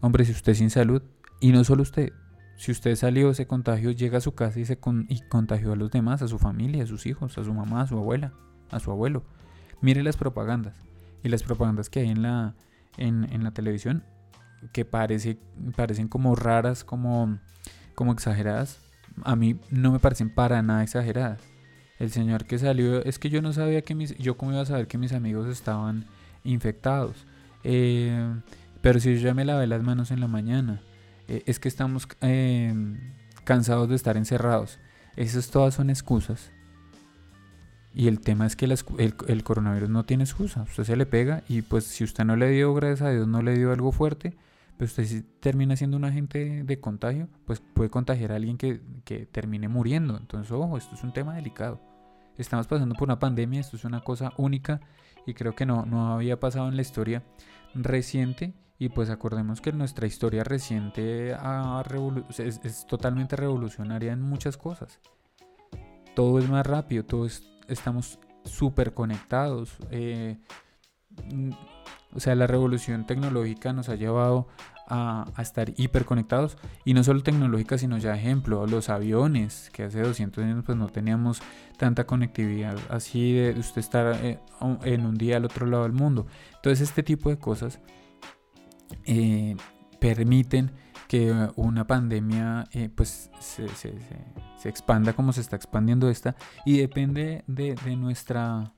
Hombre, 0.01 0.25
si 0.25 0.33
usted 0.33 0.55
sin 0.55 0.71
salud, 0.71 1.03
y 1.39 1.53
no 1.53 1.63
solo 1.63 1.83
usted, 1.83 2.13
si 2.57 2.73
usted 2.73 2.97
salió, 2.97 3.33
se 3.35 3.47
contagió, 3.47 3.93
llega 3.93 4.19
a 4.19 4.21
su 4.21 4.35
casa 4.35 4.59
y, 4.59 4.65
se 4.65 4.79
contagió 4.79 5.73
a 5.73 5.77
los 5.77 5.91
demás, 5.91 6.23
a 6.23 6.29
su 6.29 6.39
familia, 6.39 6.83
a 6.83 6.87
sus 6.87 7.07
hijos, 7.07 7.39
a 7.39 7.45
su 7.45 7.55
mamá, 7.55 7.83
a 7.83 7.87
su 7.87 7.97
abuela, 7.97 8.33
a 8.71 8.81
su 8.81 8.91
abuelo. 8.91 9.23
Mire 9.81 10.03
las 10.03 10.17
propagandas 10.17 10.77
y 11.23 11.29
las 11.29 11.43
propagandas 11.43 11.89
que 11.89 12.01
hay 12.01 12.09
en 12.09 12.23
la, 12.23 12.55
en, 12.97 13.45
la 13.45 13.53
televisión 13.53 14.05
que 14.73 14.85
parece, 14.85 15.39
parecen 15.77 16.09
como 16.09 16.35
raras, 16.35 16.85
como, 16.85 17.39
como 17.95 18.13
exageradas 18.13 18.90
a 19.25 19.37
mí 19.37 19.57
no 19.71 19.93
me 19.93 19.99
parecen 19.99 20.31
para 20.31 20.63
nada 20.63 20.83
exageradas. 20.83 21.41
El 21.99 22.11
señor 22.11 22.47
que 22.47 22.59
salió, 22.59 23.05
es 23.05 23.19
que 23.19 23.29
yo 23.29 23.43
no 23.43 23.53
sabía 23.53 23.83
que 23.83 23.95
mis, 23.95 24.17
yo 24.17 24.37
cómo 24.37 24.53
iba 24.53 24.63
a 24.63 24.67
saber 24.67 24.87
que 24.87 24.99
mis 24.99 25.13
amigos 25.13 25.49
estaban 25.49 26.07
infectados. 26.45 27.27
Eh, 27.63 28.35
pero 28.81 29.01
si 29.01 29.15
yo 29.15 29.21
ya 29.21 29.35
me 29.35 29.45
lavé 29.45 29.67
las 29.67 29.83
manos 29.83 30.11
en 30.11 30.21
la 30.21 30.27
mañana, 30.27 30.81
eh, 31.29 31.43
es 31.47 31.61
que 31.61 31.69
estamos 31.69 32.09
eh, 32.23 32.75
cansados 33.45 33.89
de 33.89 33.97
estar 33.97 34.17
encerrados. 34.17 34.79
Esas 35.17 35.51
todas 35.51 35.75
son 35.75 35.91
excusas. 35.91 36.51
Y 37.95 38.09
el 38.09 38.21
tema 38.21 38.47
es 38.47 38.57
que 38.57 38.67
el, 38.67 39.15
el, 39.27 39.43
coronavirus 39.43 39.91
no 39.91 40.05
tiene 40.05 40.25
excusa. 40.25 40.63
Usted 40.63 40.85
se 40.85 40.97
le 40.97 41.07
pega 41.07 41.43
y 41.49 41.63
pues 41.63 41.85
si 41.85 42.05
usted 42.05 42.25
no 42.25 42.37
le 42.37 42.49
dio, 42.51 42.73
gracias 42.73 43.03
a 43.03 43.11
Dios, 43.11 43.27
no 43.27 43.43
le 43.43 43.57
dio 43.57 43.73
algo 43.73 43.91
fuerte, 43.91 44.37
pero 44.77 44.87
usted 44.87 45.05
si 45.05 45.23
termina 45.23 45.77
siendo 45.77 45.97
un 45.97 46.05
agente 46.05 46.65
de 46.65 46.81
contagio, 46.81 47.29
pues 47.45 47.61
puede 47.61 47.91
contagiar 47.91 48.33
a 48.33 48.37
alguien 48.37 48.57
que, 48.57 48.81
termine 49.31 49.69
muriendo. 49.69 50.17
Entonces, 50.17 50.51
ojo, 50.53 50.77
esto 50.77 50.95
es 50.95 51.03
un 51.03 51.13
tema 51.13 51.35
delicado. 51.35 51.81
Estamos 52.37 52.67
pasando 52.67 52.95
por 52.95 53.09
una 53.09 53.19
pandemia, 53.19 53.61
esto 53.61 53.77
es 53.77 53.85
una 53.85 54.01
cosa 54.01 54.33
única 54.39 54.81
y 55.27 55.35
creo 55.35 55.55
que 55.55 55.67
no, 55.67 55.85
no 55.85 56.15
había 56.15 56.41
pasado 56.41 56.69
en 56.69 56.77
la 56.77 56.83
historia 56.83 57.23
reciente. 57.75 58.55
Y 58.79 58.89
pues 58.89 59.11
acordemos 59.11 59.61
que 59.61 59.73
nuestra 59.73 60.07
historia 60.07 60.43
reciente 60.43 61.37
es, 62.39 62.87
totalmente 62.87 63.37
revolucionaria 63.37 64.11
en 64.11 64.23
muchas 64.23 64.57
cosas. 64.57 65.01
Todo 66.17 66.39
es 66.39 66.49
más 66.49 66.67
rápido, 66.67 67.05
todos 67.05 67.47
estamos 67.69 68.19
súper 68.43 68.95
conectados. 68.95 69.77
Eh, 69.91 70.39
o 72.15 72.21
sea, 72.21 72.35
la 72.35 72.47
revolución 72.47 73.07
tecnológica 73.07 73.73
nos 73.73 73.89
ha 73.89 73.95
llevado 73.95 74.49
a, 74.87 75.27
estar 75.39 75.73
hiperconectados 75.77 76.57
y 76.85 76.95
no 76.95 77.05
solo 77.05 77.23
tecnológica, 77.23 77.79
sino 77.79 77.99
ya 77.99 78.15
ejemplo, 78.15 78.67
los 78.67 78.89
aviones, 78.89 79.71
que 79.73 79.85
hace 79.85 80.01
200 80.01 80.45
años 80.45 80.65
pues 80.65 80.77
no 80.77 80.89
teníamos 80.89 81.41
tanta 81.77 82.05
conectividad 82.07 82.77
así 82.89 83.33
de 83.33 83.53
usted 83.59 83.81
estar 83.81 84.19
eh, 84.23 84.41
en 84.85 85.07
un 85.07 85.17
día 85.17 85.37
al 85.37 85.45
otro 85.45 85.67
lado 85.67 85.85
del 85.85 85.93
mundo. 85.93 86.27
Entonces 86.57 86.89
este 86.89 87.03
tipo 87.03 87.31
de 87.31 87.39
cosas 87.39 87.79
eh, 89.05 89.57
permiten 90.01 90.73
que 91.07 91.33
una 91.57 91.87
pandemia 91.87 92.67
eh, 92.73 92.89
pues 92.95 93.31
se, 93.41 93.69
se 94.61 94.69
expanda 94.69 95.15
como 95.15 95.33
se 95.33 95.41
está 95.41 95.57
expandiendo 95.57 96.11
esta 96.11 96.37
y 96.67 96.79
depende 96.79 97.45
de, 97.47 97.75
nuestra, 97.97 98.75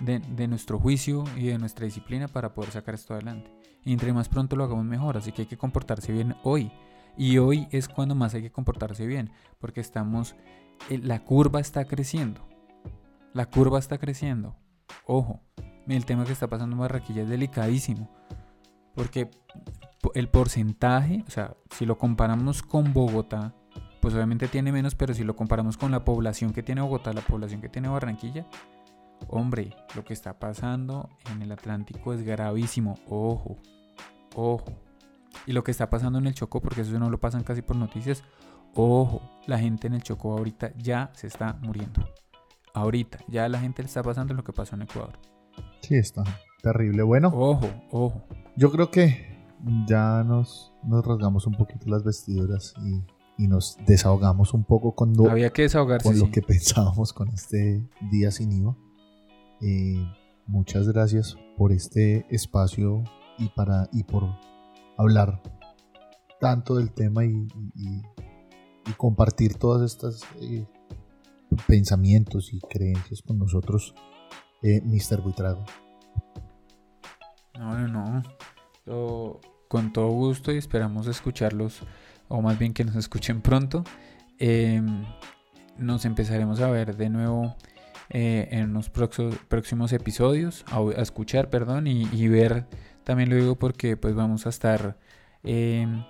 de, 0.00 0.48
nuestro 0.48 0.78
juicio 0.78 1.24
y 1.36 1.46
de 1.46 1.58
nuestra 1.58 1.84
disciplina 1.84 2.28
para 2.28 2.54
poder 2.54 2.70
sacar 2.70 2.94
esto 2.94 3.14
adelante. 3.14 3.50
Y 3.84 3.92
entre 3.92 4.12
más 4.12 4.28
pronto 4.28 4.56
lo 4.56 4.64
hagamos 4.64 4.84
mejor, 4.84 5.16
así 5.16 5.32
que 5.32 5.42
hay 5.42 5.48
que 5.48 5.56
comportarse 5.56 6.12
bien 6.12 6.34
hoy. 6.42 6.72
Y 7.16 7.38
hoy 7.38 7.66
es 7.70 7.88
cuando 7.88 8.14
más 8.14 8.34
hay 8.34 8.42
que 8.42 8.50
comportarse 8.50 9.06
bien, 9.06 9.30
porque 9.58 9.80
estamos, 9.80 10.34
eh, 10.90 10.98
la 10.98 11.24
curva 11.24 11.60
está 11.60 11.84
creciendo. 11.86 12.46
La 13.32 13.46
curva 13.46 13.78
está 13.78 13.98
creciendo. 13.98 14.56
Ojo, 15.06 15.40
el 15.86 16.04
tema 16.04 16.24
que 16.24 16.32
está 16.32 16.48
pasando 16.48 16.74
en 16.74 16.80
Barranquilla 16.80 17.22
es 17.22 17.28
delicadísimo, 17.28 18.10
porque 18.94 19.30
el 20.14 20.28
porcentaje, 20.28 21.24
o 21.26 21.30
sea, 21.30 21.56
si 21.70 21.86
lo 21.86 21.96
comparamos 21.96 22.62
con 22.62 22.92
Bogotá, 22.92 23.54
pues 24.00 24.14
obviamente 24.14 24.48
tiene 24.48 24.72
menos, 24.72 24.94
pero 24.94 25.14
si 25.14 25.24
lo 25.24 25.36
comparamos 25.36 25.76
con 25.76 25.90
la 25.90 26.04
población 26.04 26.52
que 26.52 26.62
tiene 26.62 26.80
Bogotá, 26.80 27.12
la 27.12 27.22
población 27.22 27.60
que 27.60 27.68
tiene 27.68 27.88
Barranquilla, 27.88 28.46
hombre, 29.28 29.74
lo 29.94 30.04
que 30.04 30.12
está 30.12 30.38
pasando 30.38 31.08
en 31.32 31.42
el 31.42 31.52
Atlántico 31.52 32.12
es 32.12 32.22
gravísimo. 32.22 32.98
Ojo, 33.08 33.56
ojo. 34.34 34.64
Y 35.46 35.52
lo 35.52 35.62
que 35.64 35.70
está 35.70 35.90
pasando 35.90 36.18
en 36.18 36.26
el 36.26 36.34
Chocó, 36.34 36.60
porque 36.60 36.80
eso 36.80 36.98
no 36.98 37.10
lo 37.10 37.20
pasan 37.20 37.42
casi 37.42 37.62
por 37.62 37.76
noticias, 37.76 38.24
ojo, 38.74 39.20
la 39.46 39.58
gente 39.58 39.86
en 39.86 39.94
el 39.94 40.02
Chocó 40.02 40.36
ahorita 40.36 40.72
ya 40.76 41.10
se 41.14 41.26
está 41.26 41.58
muriendo. 41.60 42.04
Ahorita, 42.74 43.18
ya 43.28 43.48
la 43.48 43.60
gente 43.60 43.82
le 43.82 43.86
está 43.86 44.02
pasando 44.02 44.34
lo 44.34 44.44
que 44.44 44.52
pasó 44.52 44.74
en 44.76 44.82
Ecuador. 44.82 45.18
Sí, 45.80 45.96
está 45.96 46.24
terrible. 46.62 47.02
Bueno, 47.02 47.28
ojo, 47.28 47.68
ojo. 47.90 48.22
Yo 48.56 48.70
creo 48.70 48.90
que 48.90 49.36
ya 49.86 50.22
nos, 50.24 50.72
nos 50.82 51.06
rasgamos 51.06 51.46
un 51.46 51.54
poquito 51.54 51.88
las 51.88 52.04
vestiduras 52.04 52.74
y 52.84 53.02
y 53.38 53.48
nos 53.48 53.78
desahogamos 53.86 54.54
un 54.54 54.64
poco 54.64 54.94
con 54.94 55.12
lo, 55.12 55.30
Había 55.30 55.50
que 55.50 55.62
desahogarse, 55.62 56.08
con 56.08 56.18
lo 56.18 56.30
que 56.30 56.42
pensábamos 56.46 57.12
con 57.12 57.28
este 57.28 57.86
día 58.10 58.30
sin 58.30 58.52
IVA. 58.52 58.76
Eh, 59.60 60.04
muchas 60.46 60.88
gracias 60.88 61.36
por 61.56 61.72
este 61.72 62.26
espacio 62.30 63.02
y, 63.38 63.48
para, 63.48 63.88
y 63.92 64.04
por 64.04 64.24
hablar 64.96 65.42
tanto 66.40 66.76
del 66.76 66.92
tema 66.92 67.24
y, 67.24 67.46
compartir 68.96 69.56
todas 69.58 69.90
estas 69.90 70.22
eh, 70.40 70.64
pensamientos 71.66 72.52
y 72.52 72.60
creencias 72.60 73.20
con 73.20 73.36
nosotros, 73.38 73.94
eh, 74.62 74.80
Mr. 74.80 75.20
Buitrago. 75.22 75.64
No, 77.58 77.88
no, 77.88 78.22
no. 78.86 79.40
con 79.68 79.92
todo 79.92 80.08
gusto 80.10 80.52
y 80.52 80.58
esperamos 80.58 81.08
escucharlos 81.08 81.82
o 82.28 82.40
más 82.42 82.58
bien 82.58 82.72
que 82.72 82.84
nos 82.84 82.96
escuchen 82.96 83.40
pronto. 83.40 83.82
Em, 84.38 85.04
nos 85.78 86.04
empezaremos 86.04 86.60
a 86.60 86.70
ver 86.70 86.96
de 86.96 87.10
nuevo 87.10 87.56
eh, 88.10 88.48
en 88.50 88.72
los 88.72 88.90
próximos 88.90 89.92
episodios, 89.92 90.64
a, 90.70 90.80
escuchar, 91.00 91.50
perdón, 91.50 91.86
y, 91.86 92.28
ver, 92.28 92.66
también 93.04 93.30
lo 93.30 93.36
digo 93.36 93.56
porque 93.56 93.96
pues 93.96 94.14
vamos 94.14 94.46
a 94.46 94.50
estar 94.50 94.98
em, 95.42 96.04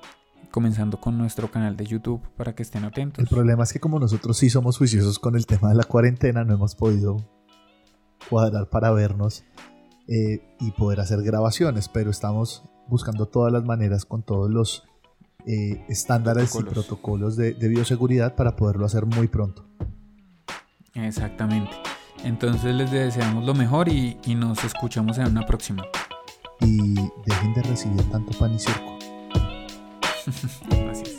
comenzando 0.51 1.01
con 1.01 1.17
nuestro 1.19 1.51
canal 1.51 1.77
de 1.77 1.87
YouTube 1.87 2.21
para 2.37 2.55
que 2.55 2.63
estén 2.63 2.85
atentos. 2.85 3.23
El 3.23 3.29
problema 3.29 3.65
es 3.65 3.73
que 3.73 3.81
como 3.81 3.99
nosotros 3.99 4.37
sí 4.37 4.51
somos 4.51 4.79
juiciosos 4.79 5.19
con 5.19 5.37
el 5.37 5.47
tema 5.47 5.71
de 5.71 5.77
la 5.77 5.85
cuarentena, 5.85 6.45
no 6.45 6.55
hemos 6.55 6.75
podido 6.75 7.17
cuadrar 8.29 8.69
para 8.69 8.91
vernos 8.91 9.45
eh, 10.09 10.57
y 10.61 10.71
poder 10.73 11.01
hacer 11.01 11.23
grabaciones, 11.23 11.89
pero 11.89 12.11
estamos 12.11 12.65
buscando 12.89 13.27
todas 13.27 13.53
las 13.53 13.65
maneras 13.65 14.05
con 14.05 14.23
todos 14.23 14.51
los 14.51 14.85
eh, 15.47 15.85
estándares 15.89 16.55
y 16.57 16.63
protocolos 16.63 17.37
de, 17.37 17.53
bioseguridad 17.55 18.35
para 18.35 18.57
poderlo 18.57 18.87
hacer 18.87 19.07
muy 19.07 19.29
pronto. 19.29 19.65
Exactamente. 20.97 21.73
Entonces 22.25 22.75
les 22.75 22.91
deseamos 22.91 23.45
lo 23.45 23.55
mejor 23.55 23.89
y, 23.89 24.17
nos 24.35 24.65
escuchamos 24.65 25.19
en 25.19 25.27
una 25.29 25.47
próxima. 25.47 25.85
Y 26.61 26.95
dejen 27.27 27.55
de 27.55 27.63
recibir 27.63 28.03
tanto 28.11 28.37
pan 28.39 28.55
y 28.55 28.59
circo. 28.59 28.99
Así 30.91 31.03
es. 31.03 31.16